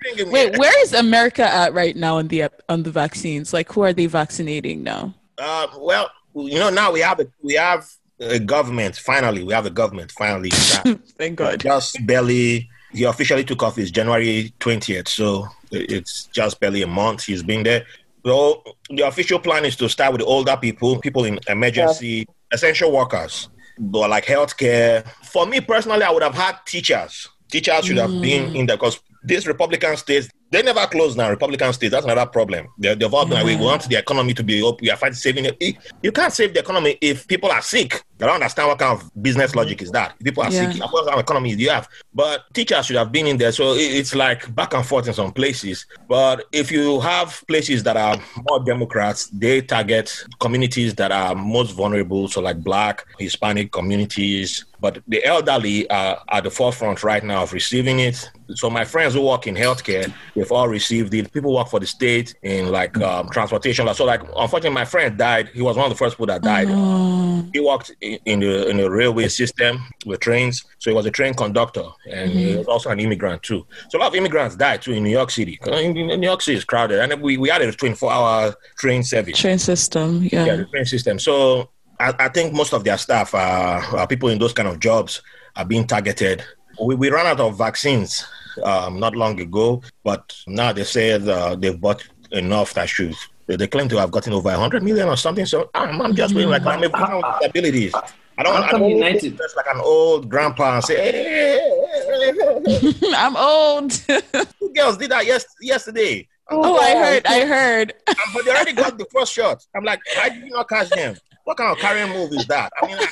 [0.00, 3.52] Bringing Wait, where is America at right now on the on the vaccines?
[3.52, 5.14] Like, who are they vaccinating now?
[5.38, 7.88] Uh, well, you know, now we have a, we have
[8.20, 8.96] a government.
[8.96, 10.12] Finally, we have a government.
[10.12, 10.50] Finally,
[11.18, 11.60] Thank God.
[11.60, 12.68] just barely.
[12.92, 17.84] He officially took office January twentieth, so it's just barely a month he's been there.
[18.24, 22.92] So the official plan is to start with the older people, people in emergency, essential
[22.92, 25.06] workers, but like healthcare.
[25.24, 27.28] For me personally, I would have had teachers.
[27.50, 31.30] Teachers should have been in there because these Republican states, they never close down.
[31.30, 32.68] Republican states, that's another problem.
[32.78, 33.64] They're, they've all been like, we mm-hmm.
[33.64, 34.80] want the economy to be up.
[34.80, 35.76] We are fighting saving it.
[36.02, 38.02] You can't save the economy if people are sick.
[38.20, 40.14] I don't understand what kind of business logic is that.
[40.22, 40.70] People are Yeah.
[40.72, 41.88] sick, what kind of economy do you have?
[42.14, 43.50] But teachers should have been in there.
[43.50, 45.84] So it's like back and forth in some places.
[46.08, 48.16] But if you have places that are
[48.48, 52.28] more Democrats, they target communities that are most vulnerable.
[52.28, 54.64] So like black, Hispanic communities.
[54.80, 58.30] But the elderly are at the forefront right now of receiving it.
[58.54, 61.32] So my friends who work in healthcare, they've all received it.
[61.32, 63.92] People work for the state in like um, transportation.
[63.94, 65.48] So like, unfortunately, my friend died.
[65.54, 66.68] He was one of the first people that died.
[66.70, 67.92] Oh, He worked
[68.24, 72.30] in, the in the railway system with trains, so he was a train conductor, and
[72.30, 73.66] he was also an immigrant too.
[73.88, 75.58] So a lot of immigrants died too in New York City.
[75.66, 79.02] In, in New York City is crowded, and we, we had a 24 hour train
[79.02, 79.38] service.
[79.38, 80.22] train system.
[80.32, 80.56] Yeah, Yeah.
[80.56, 81.18] the train system.
[81.18, 84.80] So I, I think most of their staff are, are people in those kind of
[84.80, 85.22] jobs
[85.56, 86.42] are being targeted.
[86.84, 88.24] We, we ran out of vaccines
[88.62, 92.02] um, not long ago, but now they said uh, they've bought
[92.32, 93.14] enough that should.
[93.46, 95.46] They, they claim to have gotten over 100 million or something.
[95.46, 97.94] So I'm, I'm just being like, I'm a person with disabilities.
[98.36, 99.36] I don't, I come don't United?
[99.36, 103.90] just like an old grandpa and say, hey, I'm old.
[104.06, 106.26] two girls did that yes, yesterday.
[106.50, 107.26] oh, I heard.
[107.26, 107.94] I heard.
[108.08, 109.66] Um, but they already got the first shot.
[109.74, 111.16] I'm like, why did you not catch them?
[111.44, 112.72] What kind of carrying move is that?
[112.80, 113.06] I mean, I,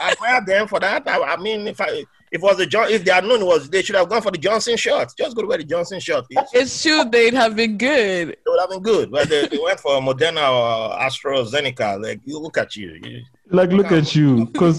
[0.00, 1.06] I admire them for that.
[1.08, 3.46] I, I mean, if I if it was the John, if they had known it
[3.46, 5.12] was, they should have gone for the Johnson shot.
[5.16, 6.38] Just go to where the Johnson shot is.
[6.52, 7.04] It's true.
[7.04, 8.30] They'd have been good.
[8.30, 12.02] It would have been good, but they, they went for Moderna or AstraZeneca.
[12.02, 12.98] Like, you look at you.
[13.02, 14.76] you Like, look at you, because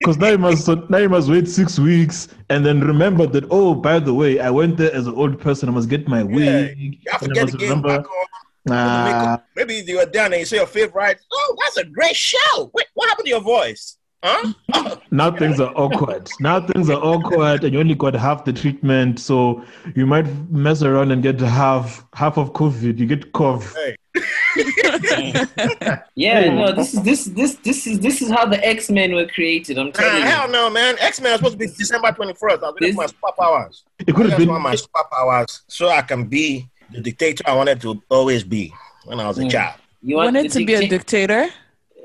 [0.00, 3.44] because now you must now you must wait six weeks and then remember that.
[3.50, 5.68] Oh, by the way, I went there as an old person.
[5.68, 6.76] I must get my wig.
[6.78, 8.26] you have to get the must game back on.
[8.66, 11.20] Nah, Maybe you were down and you say your favorite.
[11.30, 12.70] Oh, that's a great show.
[12.72, 13.98] Wait, what happened to your voice?
[14.24, 14.96] Huh?
[15.10, 16.30] now things are awkward.
[16.40, 19.62] Now things are awkward, and you only got half the treatment, so
[19.94, 22.98] you might mess around and get half half of COVID.
[22.98, 23.74] You get cough.
[23.74, 23.96] hey.
[26.14, 29.26] Yeah, no, this is this this this is this is how the X Men were
[29.26, 29.78] created.
[29.78, 30.28] I'm Nah, telling you.
[30.28, 30.96] hell no, man.
[31.00, 32.62] X Men was supposed to be December 21st.
[32.62, 33.82] I was waiting my superpowers.
[33.98, 34.48] It could have just been.
[34.48, 38.72] want my superpowers so I can be the dictator I wanted to always be
[39.04, 39.50] when I was a Mm.
[39.50, 39.80] child.
[40.02, 40.96] You Wanted the to be a dicta-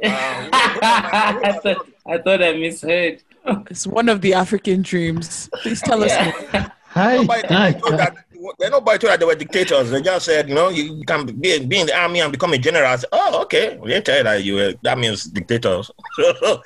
[0.02, 0.50] dictator.
[0.54, 3.22] I thought I thought I misheard.
[3.70, 5.50] It's one of the African dreams.
[5.62, 6.72] Please tell us more.
[6.90, 7.72] Hi, Nobody hi.
[7.74, 8.16] told that,
[8.60, 9.90] they- nobody told that they were dictators.
[9.92, 12.58] They just said, you know, you can be, be in the army and become a
[12.58, 12.86] general.
[12.88, 13.78] I said, oh, okay.
[13.78, 15.92] We didn't tell you that you were, that means dictators.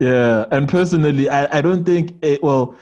[0.00, 2.76] Yeah, and personally, I, I don't think it, well,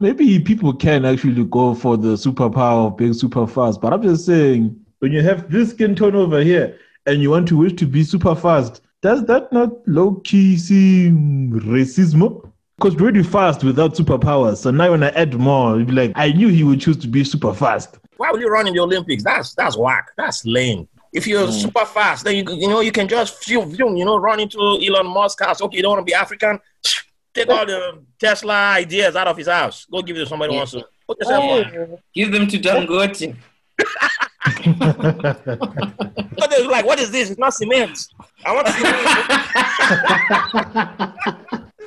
[0.00, 4.24] maybe people can actually go for the superpower of being super fast, but I'm just
[4.24, 7.86] saying when you have this skin tone over here and you want to wish to
[7.86, 12.50] be super fast, does that not low key seem racism?
[12.78, 16.12] Because we're already fast without superpowers, so now when I add more, you'll be like,
[16.14, 17.98] I knew he would choose to be super fast.
[18.16, 19.22] Why would you run in the Olympics?
[19.22, 20.12] That's that's whack.
[20.16, 20.88] That's lame.
[21.12, 21.52] If you're mm.
[21.52, 24.58] super fast, then you you know you can just phew, phew, you know run into
[24.58, 25.60] Elon Musk house.
[25.60, 26.58] Okay, you don't want to be African.
[27.34, 29.84] Take all the Tesla ideas out of his house.
[29.84, 30.86] Go give it to somebody who wants to.
[31.06, 31.98] Put yourself on.
[32.14, 33.36] Give them to Dangote.
[34.44, 37.30] But they're like, what is this?
[37.30, 37.98] It's not cement.
[38.44, 38.74] I want to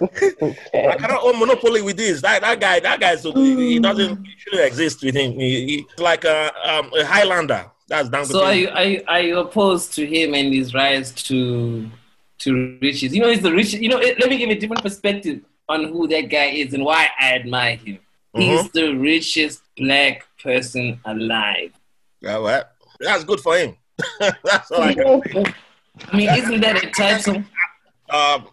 [0.01, 2.21] I cannot own monopoly with this.
[2.21, 5.33] That that guy, that guy, so he, he doesn't he shouldn't exist with him.
[5.33, 7.65] He, he's like a, um, a Highlander.
[7.87, 8.25] That's Dangote.
[8.31, 11.89] So are you, are, you, are you opposed to him and his rise to
[12.39, 13.15] to riches?
[13.15, 13.81] You know, he's the richest.
[13.81, 17.09] You know, let me give a different perspective on who that guy is and why
[17.19, 17.99] I admire him.
[18.35, 18.71] He's Mhm.
[18.73, 21.71] the richest black person alive.
[22.21, 22.63] Yeah, well,
[22.99, 23.75] that's good for him.
[24.43, 25.53] that's all I can say.
[26.11, 27.43] I mean, isn't that a title?
[28.09, 28.47] Um,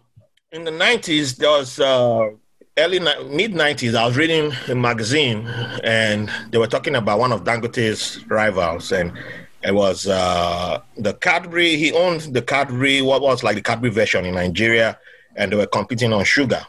[0.51, 2.29] in the nineties, there was uh,
[2.77, 3.95] early mid nineties.
[3.95, 5.47] I was reading a magazine,
[5.83, 9.11] and they were talking about one of Dangote's rivals, and
[9.63, 11.75] it was uh, the Cadbury.
[11.75, 14.97] He owned the Cadbury, what was like the Cadbury version in Nigeria,
[15.35, 16.65] and they were competing on sugar.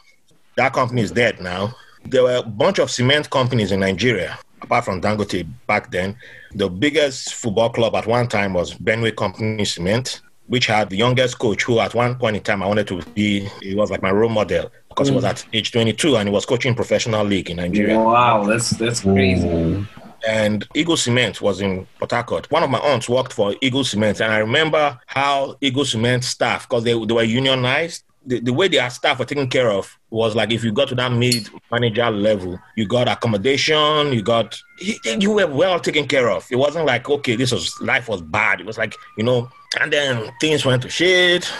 [0.56, 1.74] That company is dead now.
[2.04, 6.16] There were a bunch of cement companies in Nigeria, apart from Dangote back then.
[6.54, 11.38] The biggest football club at one time was Benue Company Cement, which had the youngest
[11.38, 14.10] coach who at one point in time I wanted to be, he was like my
[14.10, 15.30] role model because he was mm.
[15.30, 17.98] at age 22 and he was coaching professional league in Nigeria.
[17.98, 19.46] Wow, that's that's crazy.
[19.46, 19.86] Mm.
[20.26, 22.50] And Eagle Cement was in Port Harcourt.
[22.50, 26.68] One of my aunts worked for Eagle Cement, and I remember how Eagle Cement staff,
[26.68, 30.34] because they, they were unionized, the, the way their staff were taken care of was
[30.34, 34.94] like if you got to that mid manager level, you got accommodation, you got you,
[35.18, 36.46] you were well taken care of.
[36.50, 38.60] It wasn't like okay, this was life was bad.
[38.60, 39.48] It was like you know,
[39.80, 41.50] and then things went to shit.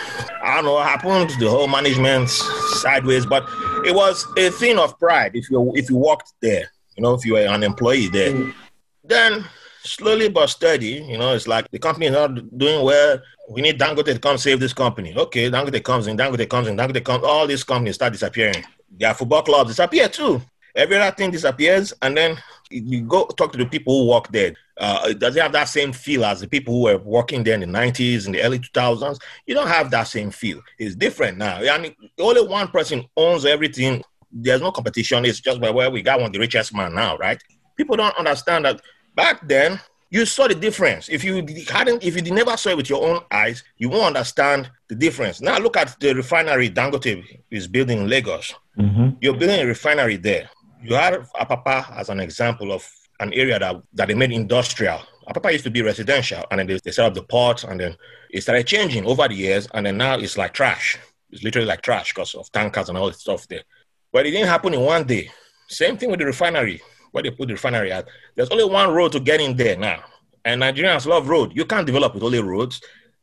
[0.43, 1.31] I don't know what happened.
[1.39, 3.43] The whole management sideways, but
[3.85, 6.69] it was a thing of pride if you if you worked there.
[6.95, 8.33] You know, if you were an employee there.
[8.33, 8.53] Mm.
[9.03, 9.45] Then
[9.87, 13.19] slowly but steady, you know, it's like the company is not doing well.
[13.49, 15.15] We need Dangote to come save this company.
[15.15, 17.23] Okay, Dangote comes in, Dangote comes in, Dangote comes.
[17.23, 18.63] All these companies start disappearing.
[18.91, 20.41] Their football clubs disappear too.
[20.75, 22.37] Every other thing disappears, and then
[22.69, 24.53] you go talk to the people who work there.
[24.77, 27.61] Uh, does it have that same feel as the people who were working there in
[27.61, 29.19] the 90s, in the early 2000s?
[29.45, 30.61] You don't have that same feel.
[30.77, 31.57] It's different now.
[31.57, 34.03] I mean, only one person owns everything.
[34.31, 35.25] There's no competition.
[35.25, 37.41] It's just by well, we got one the richest man now, right?
[37.75, 38.81] People don't understand that
[39.17, 41.09] back then you saw the difference.
[41.09, 41.33] If you
[41.69, 45.41] hadn't, if you never saw it with your own eyes, you won't understand the difference.
[45.41, 47.13] Now look at the refinery Dangote
[47.51, 48.53] is building in Lagos.
[48.79, 49.17] Mhm.
[49.19, 50.49] You're building a refinery there.
[50.81, 52.87] You have Apapa as an example of
[53.19, 54.99] an area that, that they made industrial.
[55.27, 57.97] Apapa used to be residential, and then they, they set up the port, and then
[58.31, 60.97] it started changing over the years, and then now it's like trash.
[61.31, 63.63] It's literally like trash because of tankers and all this stuff there.
[64.13, 65.29] But it didn't happen in one day.
[65.67, 66.81] Same thing with the refinery,
[67.11, 68.07] where they put the refinery at.
[68.35, 70.03] There's only one road to get in there now.
[70.45, 71.51] And Nigerians love road.
[71.55, 72.81] You can't develop with only roads.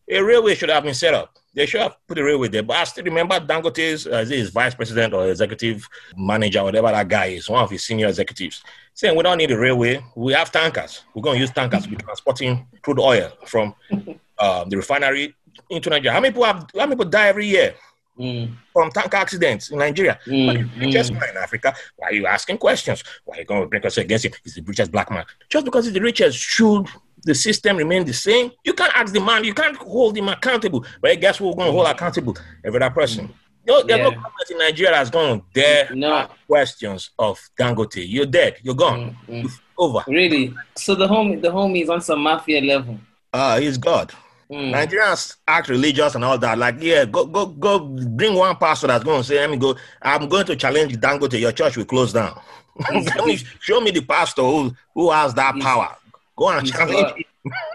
[0.08, 1.34] A railway should have been set up.
[1.54, 2.62] They should have put a railway there.
[2.62, 7.26] But I still remember Dangote's uh, his vice president or executive manager, whatever that guy
[7.26, 8.62] is, one of his senior executives,
[8.92, 10.04] saying we don't need a railway.
[10.16, 11.04] We have tankers.
[11.14, 13.74] We're going to use tankers to be transporting crude oil from
[14.38, 15.34] uh, the refinery
[15.70, 16.12] into Nigeria.
[16.12, 17.74] How many people have, how many people die every year
[18.18, 20.18] Mm, from tanker accidents in Nigeria?
[20.26, 21.20] mm, But the richest mm.
[21.20, 23.02] man in Africa, why are you asking questions?
[23.24, 24.32] Why are you going to bring us against him?
[24.44, 25.24] He's the richest black man.
[25.50, 26.86] Just because he's the richest, should
[27.24, 28.52] the system remain the same?
[28.64, 30.84] You can't ask the man, you can't hold him accountable.
[31.00, 32.36] But guess who we're going to hold accountable?
[32.64, 33.34] Every other person.
[33.66, 34.14] No, there's no Yeah.
[34.14, 36.12] government in Nigeria that's going to dare No.
[36.14, 38.04] ask questions of Dangote.
[38.06, 38.58] You're dead.
[38.62, 39.16] You're gone.
[39.26, 39.44] Mm, mm.
[39.46, 40.04] It's over.
[40.06, 40.54] Really?
[40.76, 42.98] So the homie, the homie is on some mafia level.
[43.32, 44.12] Ah, he's God.
[44.50, 44.72] Mm.
[44.74, 46.58] Nigerians act religious and all that.
[46.58, 49.74] Like, yeah, go, go, go, bring one pastor that's going to say, let me go.
[50.02, 51.40] I'm going to challenge Dangote.
[51.40, 52.38] Your church will close down.
[52.92, 55.96] Let me show me the pastor who, who has that He's- power.
[56.36, 57.24] Go and he's challenge.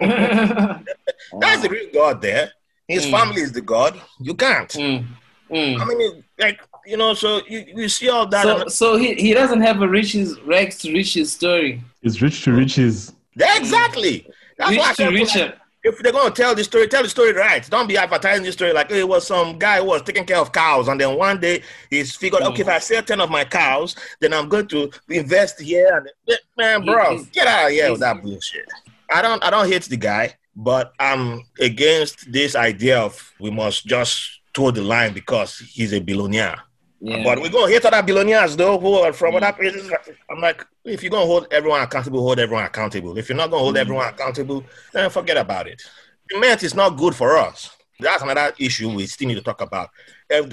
[1.40, 2.52] That's the real God there.
[2.86, 3.10] His Mm.
[3.10, 3.98] family is the God.
[4.20, 4.68] You can't.
[4.68, 5.06] Mm,
[5.50, 5.98] I mm.
[5.98, 8.42] mean, like you know, so you, you see all that.
[8.42, 11.82] So, and- so he, he doesn't have a riches rags to riches story.
[12.02, 13.12] It's rich to riches.
[13.36, 14.26] Yeah, exactly.
[14.58, 15.54] That's why Rich to said, richer.
[15.82, 17.68] If they're going to tell the story, tell the story right.
[17.70, 20.38] Don't be advertising the story like "Hey, it was some guy who was taking care
[20.38, 23.44] of cows, and then one day he's figured, okay, if I sell ten of my
[23.44, 25.88] cows, then I'm going to invest here.
[25.96, 28.66] And man, bro, He's- get out of here with that bullshit.
[29.12, 33.86] I don't, I don't hate the guy, but I'm against this idea of we must
[33.86, 36.60] just toe the line because he's a billionaire.
[37.00, 37.24] Yeah.
[37.24, 39.56] But we're gonna hit other billionaires though who are from other mm.
[39.56, 39.90] places.
[40.30, 43.16] I'm like, if you're gonna hold everyone accountable, hold everyone accountable.
[43.16, 43.80] If you're not gonna hold mm.
[43.80, 45.82] everyone accountable, then forget about it.
[46.30, 47.70] Cement is not good for us.
[47.98, 49.90] That's another issue we still need to talk about.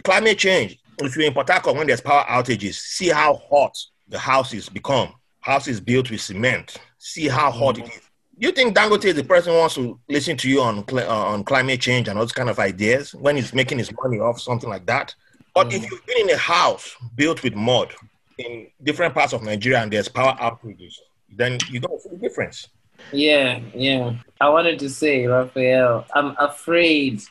[0.03, 0.79] Climate change.
[0.99, 3.77] If you're in Port Harcourt when there's power outages, see how hot
[4.07, 5.13] the houses become.
[5.41, 6.77] Houses built with cement.
[6.97, 7.97] See how hot it mm.
[7.97, 8.01] is.
[8.39, 11.43] You think Dangote is the person who wants to listen to you on uh, on
[11.43, 14.69] climate change and all those kind of ideas when he's making his money off something
[14.69, 15.13] like that?
[15.57, 17.91] But if you've been in a house built with mud
[18.37, 20.93] in different parts of Nigeria and there's power outages,
[21.35, 22.67] then you don't see the difference.
[23.11, 24.13] Yeah, yeah.
[24.39, 27.23] I wanted to say, Raphael, I'm afraid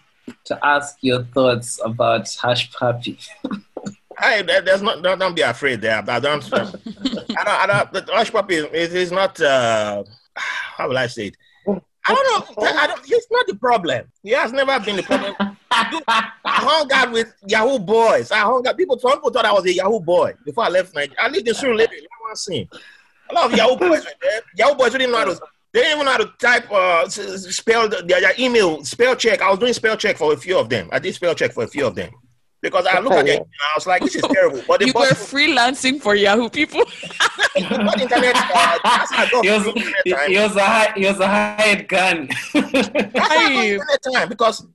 [0.47, 3.29] to ask your thoughts about Hushpuppi.
[4.19, 5.99] I, there's not, don't, don't be afraid there.
[5.99, 10.03] I don't, I don't, I don't, Hushpuppi is, is not, uh,
[10.35, 11.37] how will I say it?
[12.09, 12.67] I don't know.
[12.67, 14.11] I don't, he's not the problem.
[14.25, 15.56] He has never been the problem.
[15.81, 18.31] I hung out with Yahoo boys.
[18.31, 18.77] I hung out.
[18.77, 21.17] People, some people thought I was a Yahoo boy before I left Nigeria.
[21.21, 21.91] I lived in Surulere.
[21.93, 22.69] You want to see?
[23.31, 24.41] A lot of Yahoo boys were there.
[24.57, 25.41] Yahoo boys didn't know how to.
[25.73, 29.15] They didn't even know how to type, uh, s- s- spell their, their email, spell
[29.15, 29.43] check.
[29.43, 30.89] I was doing spell check for a few of them.
[30.91, 32.13] I did spell check for a few of them
[32.63, 33.37] because I looked at it.
[33.41, 34.63] And I was like, this is terrible.
[34.67, 36.81] But You were freelancing for Yahoo people.
[37.61, 38.37] not internet.
[38.37, 40.31] Uh, that's how I got He was, internet time.
[40.31, 42.29] he was a high, he was a hired gun.
[42.55, 44.67] That's why I got internet time because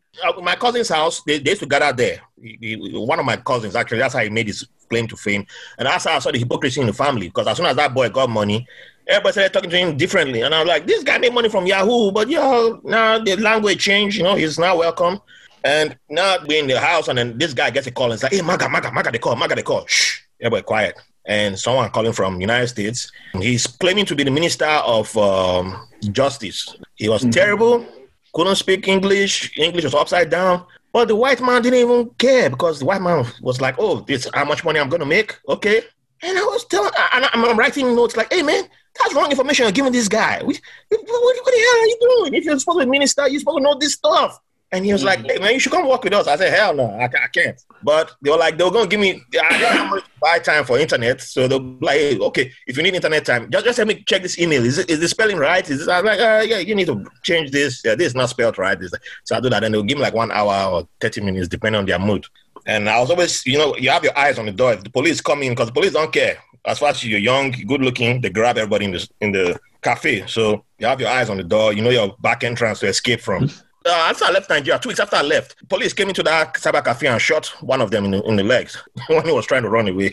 [0.42, 2.22] my cousin's house, they, they used to gather there.
[2.42, 5.46] He- he- one of my cousins, actually, that's how he made his claim to fame.
[5.78, 7.94] And that's how I saw the hypocrisy in the family because as soon as that
[7.94, 8.68] boy got money,
[9.08, 10.42] everybody started talking to him differently.
[10.42, 13.80] And I was like, this guy made money from Yahoo, but yeah, now the language
[13.80, 15.20] changed, you know, he's now welcome.
[15.64, 18.24] And now we're in the house, and then this guy gets a call and it's
[18.24, 19.86] like, hey, Maga, Maga, Maga, they call, Maga, they call.
[19.86, 21.00] Shh, everybody quiet.
[21.28, 26.76] And someone calling from United States, he's claiming to be the minister of um, justice.
[26.96, 27.86] He was terrible,
[28.34, 29.58] couldn't speak English.
[29.58, 30.66] English was upside down.
[30.94, 34.28] But the white man didn't even care because the white man was like, "Oh, this
[34.34, 35.84] how much money I'm gonna make?" Okay,
[36.22, 38.68] and I was telling, and I'm, writing notes like, "Hey, man,
[39.00, 40.44] that's wrong information you're giving this guy.
[40.44, 40.60] What,
[40.90, 42.34] what, what the hell are you doing?
[42.34, 44.40] If you're supposed to be minister, you're supposed to know this stuff."
[44.74, 46.74] And he was like, "Hey, man, you should come work with us." I said, "Hell
[46.74, 49.78] no, I, I can't." But they were like, they were gonna give me I didn't
[49.78, 53.26] have to buy time for internet, so they're like, hey, "Okay, if you need internet
[53.26, 54.64] time, just just let me check this email.
[54.64, 55.70] Is it is the spelling right?
[55.70, 57.82] Is this?" I'm like, uh, "Yeah, you need to change this.
[57.84, 58.94] Yeah, this is not spelled right." This,
[59.26, 61.80] so I do that, and they'll give me like one hour or thirty minutes, depending
[61.80, 62.26] on their mood.
[62.66, 64.74] And I was always, you know, you have your eyes on the door.
[64.74, 66.38] If the police come in, because the police don't care.
[66.64, 70.26] As far as you're young, good looking, they grab everybody in the in the cafe.
[70.28, 71.74] So you have your eyes on the door.
[71.74, 73.50] You know your back entrance to escape from.
[73.84, 76.84] Uh, after I left Nigeria, two weeks after I left, police came into that cyber
[76.86, 78.78] cafe and shot one of them in the, in the legs
[79.08, 80.12] when he was trying to run away.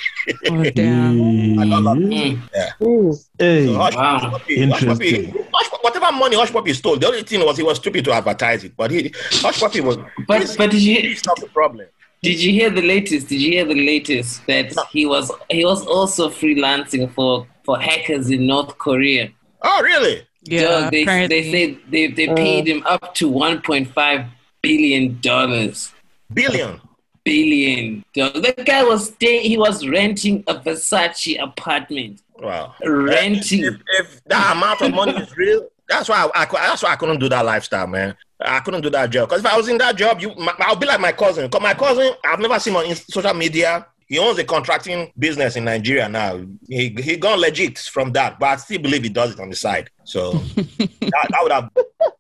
[0.50, 1.58] Oh, damn.
[1.60, 1.96] I love that.
[1.98, 2.40] Mm.
[2.80, 3.28] Jeez.
[3.38, 4.18] Hey, So Hush, Wow.
[4.20, 8.06] Hushpuppi, Hush Puppy, Hush, whatever money Hushpuppi stole, the only thing was he was stupid
[8.06, 8.74] to advertise it.
[8.74, 9.98] But he, Hushpuppi was.
[10.26, 11.86] But but did you He's not the problem.
[12.22, 13.28] did you hear the latest?
[13.28, 14.84] Did you hear the latest that No.
[14.90, 19.28] he was he was also freelancing for for hackers in North Korea?
[19.62, 20.26] Oh, really?
[20.42, 21.40] Yeah, Dog, they apparently.
[21.42, 22.34] they said they they uh.
[22.34, 24.28] paid him up to 1.5
[24.62, 25.92] billion dollars.
[26.32, 26.80] Billion.
[27.24, 28.04] Billion.
[28.14, 28.34] Dog.
[28.34, 29.42] The guy was staying.
[29.50, 32.22] He was renting a Versace apartment.
[32.38, 32.74] Wow.
[32.84, 33.64] Renting.
[33.64, 36.96] If, if that amount of money is real, that's why I, I that's why I
[36.96, 38.14] couldn't do that lifestyle, man.
[38.40, 40.76] I couldn't do that job because if I was in that job, you, my, I'll
[40.76, 41.50] be like my cousin.
[41.50, 43.84] 'Cause my cousin, I've never seen him on social media.
[44.08, 46.40] He owns a contracting business in Nigeria now.
[46.66, 49.56] He he gone legit from that, but I still believe he does it on the
[49.56, 49.90] side.
[50.04, 51.70] So that, that would have.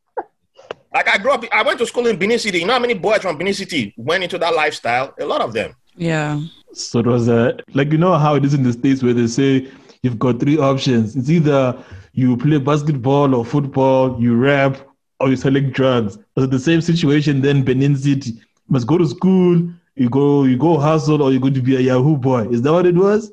[0.94, 2.60] Like I grew up, I went to school in Benin City.
[2.60, 5.14] You know how many boys from Benin City went into that lifestyle?
[5.20, 5.74] A lot of them.
[5.96, 6.40] yeah.
[6.72, 9.26] So it was uh, like you know how it is in the states where they
[9.26, 9.70] say
[10.02, 11.14] you've got three options.
[11.14, 11.76] It's either
[12.12, 14.78] you play basketball or football, you rap,
[15.20, 16.18] or you selling drugs.
[16.34, 18.30] But the same situation then Benin City.
[18.30, 21.76] You must go to school, you go you go hustle, or you're going to be
[21.76, 22.48] a Yahoo boy.
[22.48, 23.32] Is that what it was?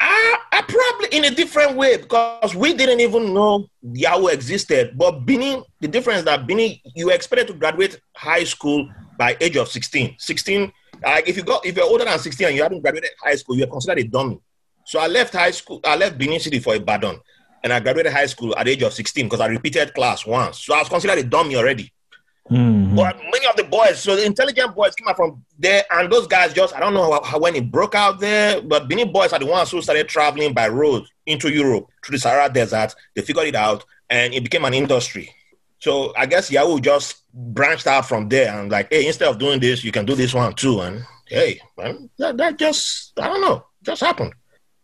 [0.00, 4.96] I, I probably in a different way because we didn't even know Yahoo existed.
[4.96, 8.88] But Benin, the difference that Benin, you expected to graduate high school
[9.18, 10.16] by age of 16.
[10.18, 10.72] 16,
[11.04, 13.56] like if you got if you're older than 16 and you haven't graduated high school,
[13.56, 14.40] you're considered a dummy.
[14.86, 17.20] So I left high school, I left Benin City for a Ibadan,
[17.62, 20.64] and I graduated high school at the age of 16 because I repeated class once.
[20.64, 21.92] So I was considered a dummy already.
[22.50, 22.94] Mhm.
[22.94, 26.26] But many of the boys, so the intelligent boys came out from there, and those
[26.26, 29.32] guys just, I don't know how, how when it broke out there, but Benin boys
[29.32, 32.94] are the ones who started traveling by road into Europe through the Sahara Desert.
[33.14, 35.34] They figured it out, and it became an industry.
[35.80, 39.60] So I guess Yahoo just branched out from there and like, hey, instead of doing
[39.60, 40.80] this, you can do this one too.
[40.80, 44.32] And hey, man, that, that just, I don't know, just happened.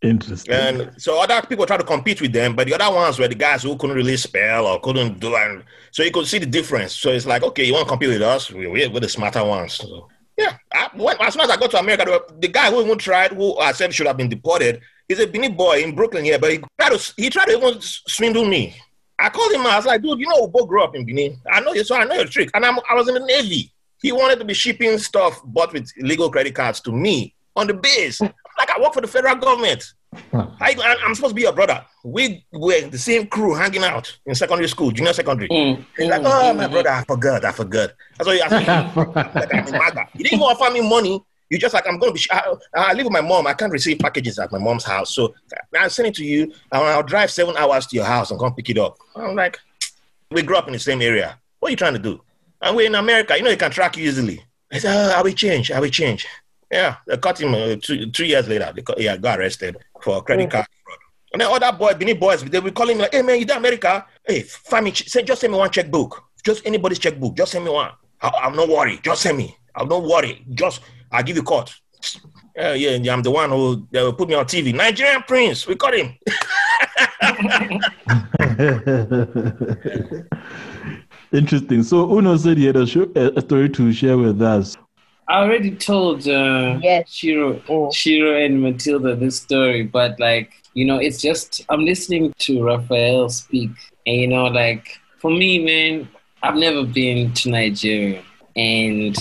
[0.02, 0.52] Interesting.
[0.52, 3.36] And so other people try to compete with them, but the other ones were the
[3.36, 6.96] guys who couldn't really spell or couldn't do and so you could see the difference.
[6.96, 8.50] So it's like, okay, you want to compete with us?
[8.50, 9.74] We- We're, we're the smarter ones.
[9.74, 10.56] So, yeah.
[10.72, 13.56] I, when, as soon as I got to America, the, guy who even tried, who
[13.58, 16.58] I said should have been deported, he's a Benin boy in Brooklyn here, but he
[16.80, 18.74] tried to he tried to even swindle me.
[19.20, 19.64] I called him.
[19.64, 21.38] I was like, dude, you know, we both grew up in Benin.
[21.48, 22.50] I know you, so I know your trick.
[22.54, 23.70] And I'm, I was in the Navy.
[24.02, 27.74] He wanted to be shipping stuff bought with illegal credit cards to me on the
[27.74, 28.20] base.
[28.58, 29.84] Like I work for the federal government.
[30.32, 31.84] I, I- I'm supposed to be your brother.
[32.04, 35.48] We were the same crew hanging out in secondary school, junior secondary.
[35.48, 36.70] Mm, He's like, mm, oh, mm, my mm.
[36.70, 37.92] brother, I forgot, I forgot.
[38.18, 39.12] That's why you asked me.
[39.40, 40.08] like I'm in MAGA.
[40.14, 41.22] You didn't even offer me money.
[41.48, 43.46] You just like, I'm going to be, sh- I, I live with my mom.
[43.46, 45.14] I can't receive packages at my mom's house.
[45.14, 45.34] So
[45.78, 46.44] I'll send it to you.
[46.44, 48.96] And I'll drive seven hours to your house and come pick it up.
[49.16, 49.58] I'm like,
[50.30, 51.38] we grew up in the same area.
[51.60, 52.20] What are you trying to do?
[52.62, 54.42] And we're in America, you know, they can track you easily.
[54.72, 56.26] I said, oh, I will change, I will change.
[56.72, 58.72] Yeah, they caught him uh, two, three years later.
[58.74, 60.98] They got, yeah, got arrested for credit card fraud.
[61.34, 63.50] And then other boys, Benin boys, they will call him like, hey man, you in
[63.50, 64.06] America?
[64.26, 66.24] Hey, find me, say, just send me one checkbook.
[66.42, 67.36] Just anybody's checkbook.
[67.36, 67.90] Just send me one.
[68.22, 69.04] I, I'm not worried.
[69.04, 69.54] Just send me.
[69.74, 70.44] I'm not worried.
[70.54, 71.74] Just, I'll give you court.
[72.58, 74.74] Uh, yeah, yeah, I'm the one who they will put me on TV.
[74.74, 76.16] Nigerian Prince, we caught him.
[81.32, 81.82] Interesting.
[81.82, 84.76] So Uno said he had a, show, a story to share with us.
[85.28, 87.10] I already told uh, Yes.
[87.12, 87.90] Shiro, Oh.
[87.92, 93.28] Shiro and Matilda this story, but like you know, it's just I'm listening to Raphael
[93.28, 93.70] speak,
[94.06, 96.08] and you know, like for me, man,
[96.42, 98.22] I've never been to Nigeria,
[98.56, 99.14] and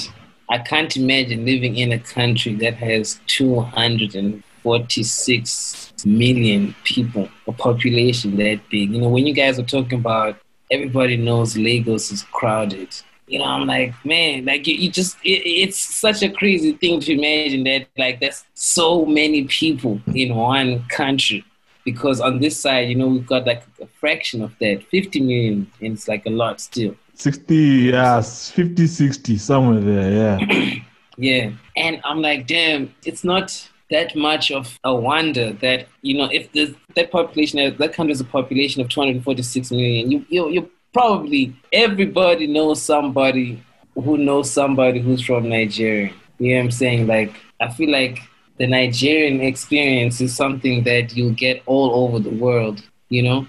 [0.49, 8.59] I can't imagine living in a country that has 246 million people, a population that
[8.69, 8.91] big.
[8.91, 10.37] You know, when you guys are talking about
[10.71, 12.89] everybody knows Lagos is crowded.
[13.31, 16.99] You know, I'm like, man, like you, you just, it, it's such a crazy thing
[16.99, 21.45] to imagine that, like, there's so many people in one country.
[21.85, 25.71] Because on this side, you know, we've got like a fraction of that, 50 million,
[25.79, 26.93] and it's like a lot still.
[27.13, 30.73] 60, yeah, 50, 60, somewhere there, yeah.
[31.17, 31.51] Yeah.
[31.77, 36.51] And I'm like, damn, it's not that much of a wonder that, you know, if
[36.53, 41.55] the, that population, that country has a population of 246 million, you, you, you probably,
[41.71, 43.63] everybody knows somebody
[43.95, 46.13] who knows somebody who's from Nigeria.
[46.39, 47.07] You know what I'm saying?
[47.07, 48.19] Like, I feel like
[48.57, 53.47] the Nigerian experience is something that you get all over the world, you know?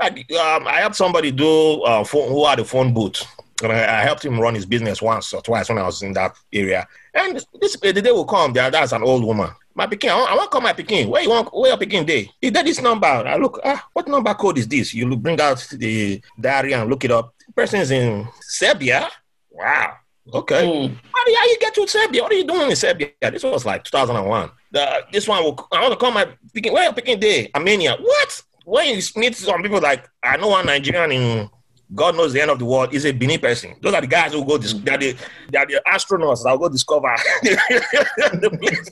[0.00, 3.24] Like, um, I helped somebody do uh, phone, who had a phone booth.
[3.62, 6.12] And I, I helped him run his business once or twice when I was in
[6.14, 6.86] that area.
[7.14, 9.50] And this the day will come, that's an old woman.
[9.74, 11.08] My Pekin, I want, I want to call my Pekin.
[11.08, 12.30] Where you want, where your Pekin day?
[12.40, 13.06] He did this number.
[13.06, 14.94] I look, ah, what number code is this?
[14.94, 17.34] You look, bring out the diary and look it up.
[17.46, 19.08] The person is in Serbia.
[19.50, 19.94] Wow.
[20.32, 20.62] Okay.
[20.62, 20.96] Mm.
[21.12, 22.22] How do you, how you get to Serbia?
[22.22, 23.08] What are you doing in Serbia?
[23.20, 24.50] This was like 2001.
[24.70, 26.72] The, this one, will, I want to call my Pekin.
[26.72, 27.50] Where your Pekin day?
[27.52, 27.96] Armenia.
[28.00, 28.42] What?
[28.64, 31.50] When you meet some people like, I know one Nigerian in
[31.94, 33.74] God knows the end of the world is a Benin person.
[33.80, 35.16] Those are the guys who go, dis- they're, the,
[35.50, 37.08] they're the astronauts that will go discover
[37.42, 38.90] the place.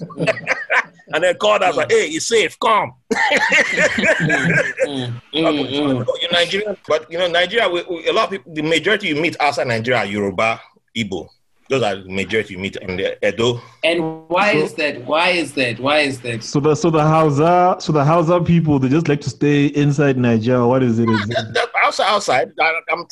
[1.14, 2.92] and then call us like, hey, it's safe, come.
[3.12, 6.06] Mm, mm, mm.
[6.22, 9.16] You're Nigerian, but you know, Nigeria, we, we- a lot of people, the majority you
[9.16, 10.60] meet outside Nigeria are Yoruba,
[10.96, 11.28] Igbo.
[11.68, 13.60] Those are the majority you meet in the Edo.
[13.82, 15.04] And why is that?
[15.06, 15.80] Why is that?
[15.80, 16.42] Why is that?
[16.42, 20.18] So the so the Hausa so the Hausa people they just like to stay inside
[20.18, 20.66] Nigeria.
[20.66, 21.08] What is it?
[21.08, 22.52] Is it- That- that- outside, outside.
[22.60, 23.06] I, I'm,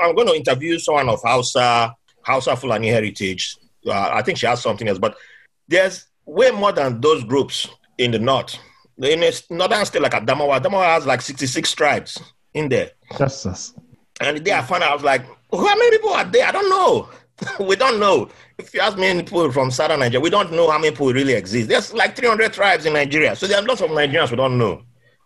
[0.00, 3.56] I'm going to interview someone of Hausa, Hausa Fulani heritage.
[3.86, 5.16] Uh, I think she has something else, but
[5.68, 7.68] there's way more than those groups
[7.98, 8.56] in the north.
[8.98, 12.20] In the northern state like Adamawa, Adamawa has like 66 tribes
[12.54, 12.90] in there.
[13.18, 13.74] That's us.
[14.20, 16.46] And the day I found out, I was like, how many people are there?
[16.46, 17.08] I don't know.
[17.66, 18.28] we don't know.
[18.58, 21.32] If you ask many people from southern Nigeria, we don't know how many people really
[21.32, 21.68] exist.
[21.68, 23.34] There's like 300 tribes in Nigeria.
[23.34, 24.82] So there are lots of Nigerians we don't know.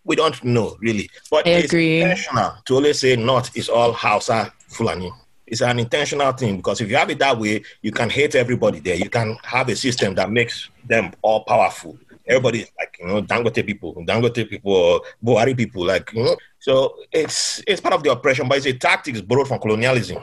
[0.07, 1.11] We don't know, really.
[1.31, 2.01] But I it's agree.
[2.01, 5.13] intentional to always say not is all Hausa Fulani.
[5.47, 8.81] It's an intentional thing because if you have it that way, you can hate everybody
[8.81, 8.97] there.
[8.97, 11.99] You can have a system that makes them all powerful.
[12.29, 16.37] Everybody is like, you know, Dangote people, Dangote people, or Buhari people, like, you know.
[16.59, 20.23] So it's it's part of the oppression, but it's a tactics borrowed from colonialism.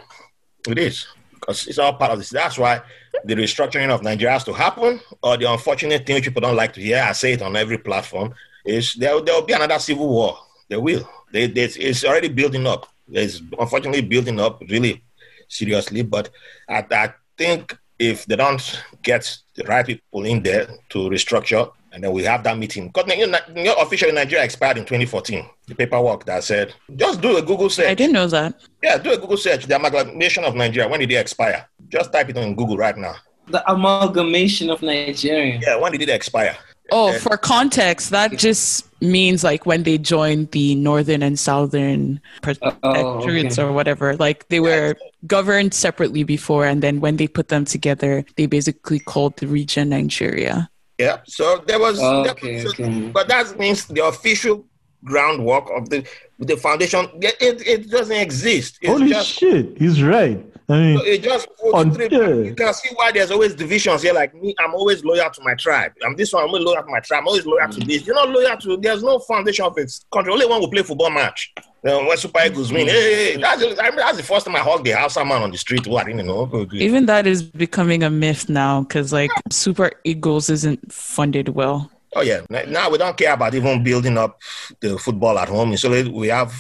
[0.67, 2.29] It is because it's all part of this.
[2.29, 2.81] That's why
[3.25, 4.99] the restructuring of Nigeria has to happen.
[5.21, 7.77] Or the unfortunate thing which people don't like to hear, I say it on every
[7.77, 8.33] platform,
[8.65, 10.37] is there there will be another civil war.
[10.69, 11.07] There will.
[11.31, 12.87] They, they, it's already building up.
[13.11, 15.03] It's unfortunately building up really
[15.49, 16.03] seriously.
[16.03, 16.29] But
[16.69, 22.03] I, I think if they don't get the right people in there to restructure, and
[22.03, 22.87] then we have that meeting.
[22.87, 25.45] Because you know, you know, officially Nigeria expired in 2014.
[25.67, 27.87] The paperwork that said just do a Google search.
[27.87, 28.55] I didn't know that.
[28.81, 29.65] Yeah, do a Google search.
[29.67, 30.89] The amalgamation of Nigeria.
[30.89, 31.67] When did it expire?
[31.89, 33.15] Just type it on Google right now.
[33.47, 35.59] The amalgamation of Nigeria.
[35.61, 36.57] Yeah, when did it expire?
[36.91, 42.79] Oh, for context, that just means like when they joined the northern and southern protectorates
[42.83, 43.61] oh, okay.
[43.61, 44.15] or whatever.
[44.17, 48.99] Like they were governed separately before, and then when they put them together, they basically
[48.99, 50.69] called the region Nigeria.
[50.97, 51.19] Yeah.
[51.25, 51.99] So there was.
[52.01, 53.09] Oh, there okay, was- okay.
[53.09, 54.65] But that means the official
[55.03, 56.05] groundwork of the
[56.39, 57.07] the foundation.
[57.21, 58.79] It, it, it doesn't exist.
[58.81, 60.43] It's Holy just, shit, he's right.
[60.69, 62.27] I mean, It just On- three- yeah.
[62.29, 64.13] you can see why there's always divisions here.
[64.13, 65.91] Like me, I'm always loyal to my tribe.
[66.05, 67.21] I'm this one, I'm always loyal to my tribe.
[67.21, 67.79] I'm always loyal Mm.
[67.79, 68.05] to this.
[68.05, 68.77] You're not loyal to.
[68.77, 70.31] There's no foundation of its country.
[70.31, 71.51] Only one will play football match.
[71.83, 74.23] You know, when Super Eagles win, hey, hey, hey, that's, the- I remember that's the
[74.23, 75.85] first time I hugged the Hausa man on the street.
[75.85, 76.67] Who I didn't know.
[76.73, 81.91] Even that is becoming a myth now because like Super Eagles isn't funded well.
[82.15, 82.41] Oh yeah.
[82.49, 84.39] Now we don't care about even building up
[84.79, 85.75] the football at home.
[85.75, 86.53] So we have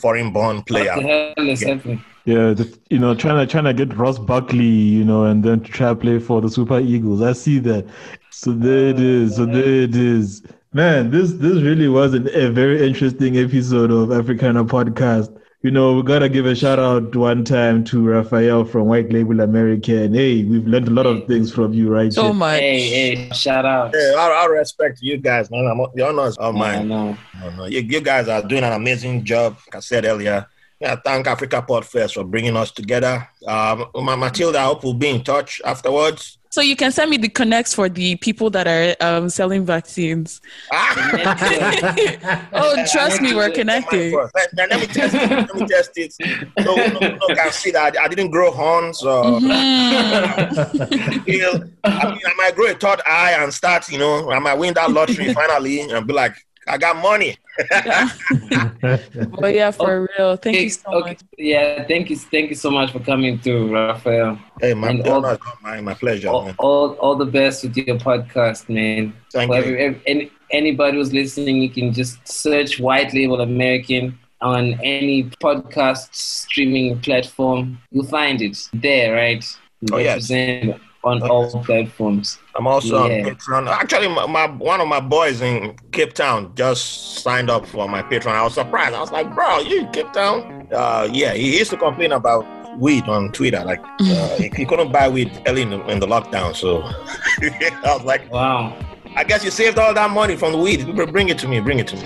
[0.00, 0.94] foreign born player.
[0.96, 1.68] What the hell is Yeah.
[1.74, 2.04] happening?
[2.26, 4.64] Yeah, the, you know, trying to trying to get Ross Barkley,
[4.98, 7.22] you know, and then to try to play for the Super Eagles.
[7.22, 7.86] I see that.
[8.30, 9.36] So there it is.
[9.36, 10.42] So uh, there it is.
[10.72, 15.34] Man, this this really was an, a very interesting episode of AfriCanna podcast.
[15.62, 19.40] You know, we gotta give a shout out one time to Raphael from White Label
[19.40, 20.04] America.
[20.04, 22.10] And hey, we've learned a lot of things from you, right?
[22.10, 22.32] So here.
[22.32, 22.60] much.
[22.60, 23.92] Hey, hey, shout out.
[23.94, 25.66] Yeah, I, I respect you guys, man.
[25.66, 26.88] I'm, the honor is all I mine.
[26.88, 27.14] know.
[27.38, 27.64] No, no.
[27.66, 29.58] You, you guys are doing an amazing job.
[29.66, 30.46] Like I said earlier,
[30.80, 33.28] yeah, thank Africa Pod Fest for bringing us together.
[33.46, 36.38] Um, Matilda, I hope we'll be in touch afterwards.
[36.52, 40.40] So you can send me the connects for the people that are um, selling vaccines.
[40.72, 42.48] Ah!
[42.52, 44.12] oh, trust me, we're connecting.
[44.16, 45.30] Let, let- let me test it.
[45.30, 46.14] Let me test it.
[46.58, 51.24] No, no, no can see that I didn't grow horns or Mhm.
[51.24, 51.62] feel.
[51.84, 54.74] I mean, I might grow a third eye and start, you know, I might win
[54.74, 56.34] that lottery finally and be like,
[56.70, 57.36] I got money.
[59.40, 60.36] But yeah, for real.
[60.36, 61.10] Thank you so okay.
[61.10, 61.20] much.
[61.36, 64.38] Yeah, thank you, thank you so much for coming through, Raphael.
[64.60, 65.84] Hey, my And the all- not mine.
[65.84, 66.54] My pleasure, All, man.
[66.58, 69.12] all, all the best with your podcast, man.
[69.32, 69.62] Thank For you.
[69.62, 75.24] every, every- any, anybody who's listening, you can just search White Label American on any
[75.42, 77.78] podcast streaming platform.
[77.90, 79.44] You'll find it there, right?
[79.92, 80.30] Oh, yes.
[80.30, 82.38] Represent on all platforms.
[82.54, 83.26] I'm also Yeah.
[83.28, 83.68] on Patreon.
[83.68, 88.02] Actually, my, my one of my boys in Cape Town just signed up for my
[88.02, 88.32] Patreon.
[88.34, 88.94] I was surprised.
[88.94, 92.44] I was like, "Bro, you in Cape Town?" Uh, yeah, he used to complain about
[92.78, 93.62] weed on Twitter.
[93.64, 96.54] Like uh, he, he couldn't buy weed early in the, in the lockdown.
[96.54, 96.82] So
[97.42, 98.76] I was like, Wow.
[99.16, 100.84] "I guess you saved all that money from the weed.
[101.12, 101.60] Bring it to me.
[101.60, 102.02] Bring it to me."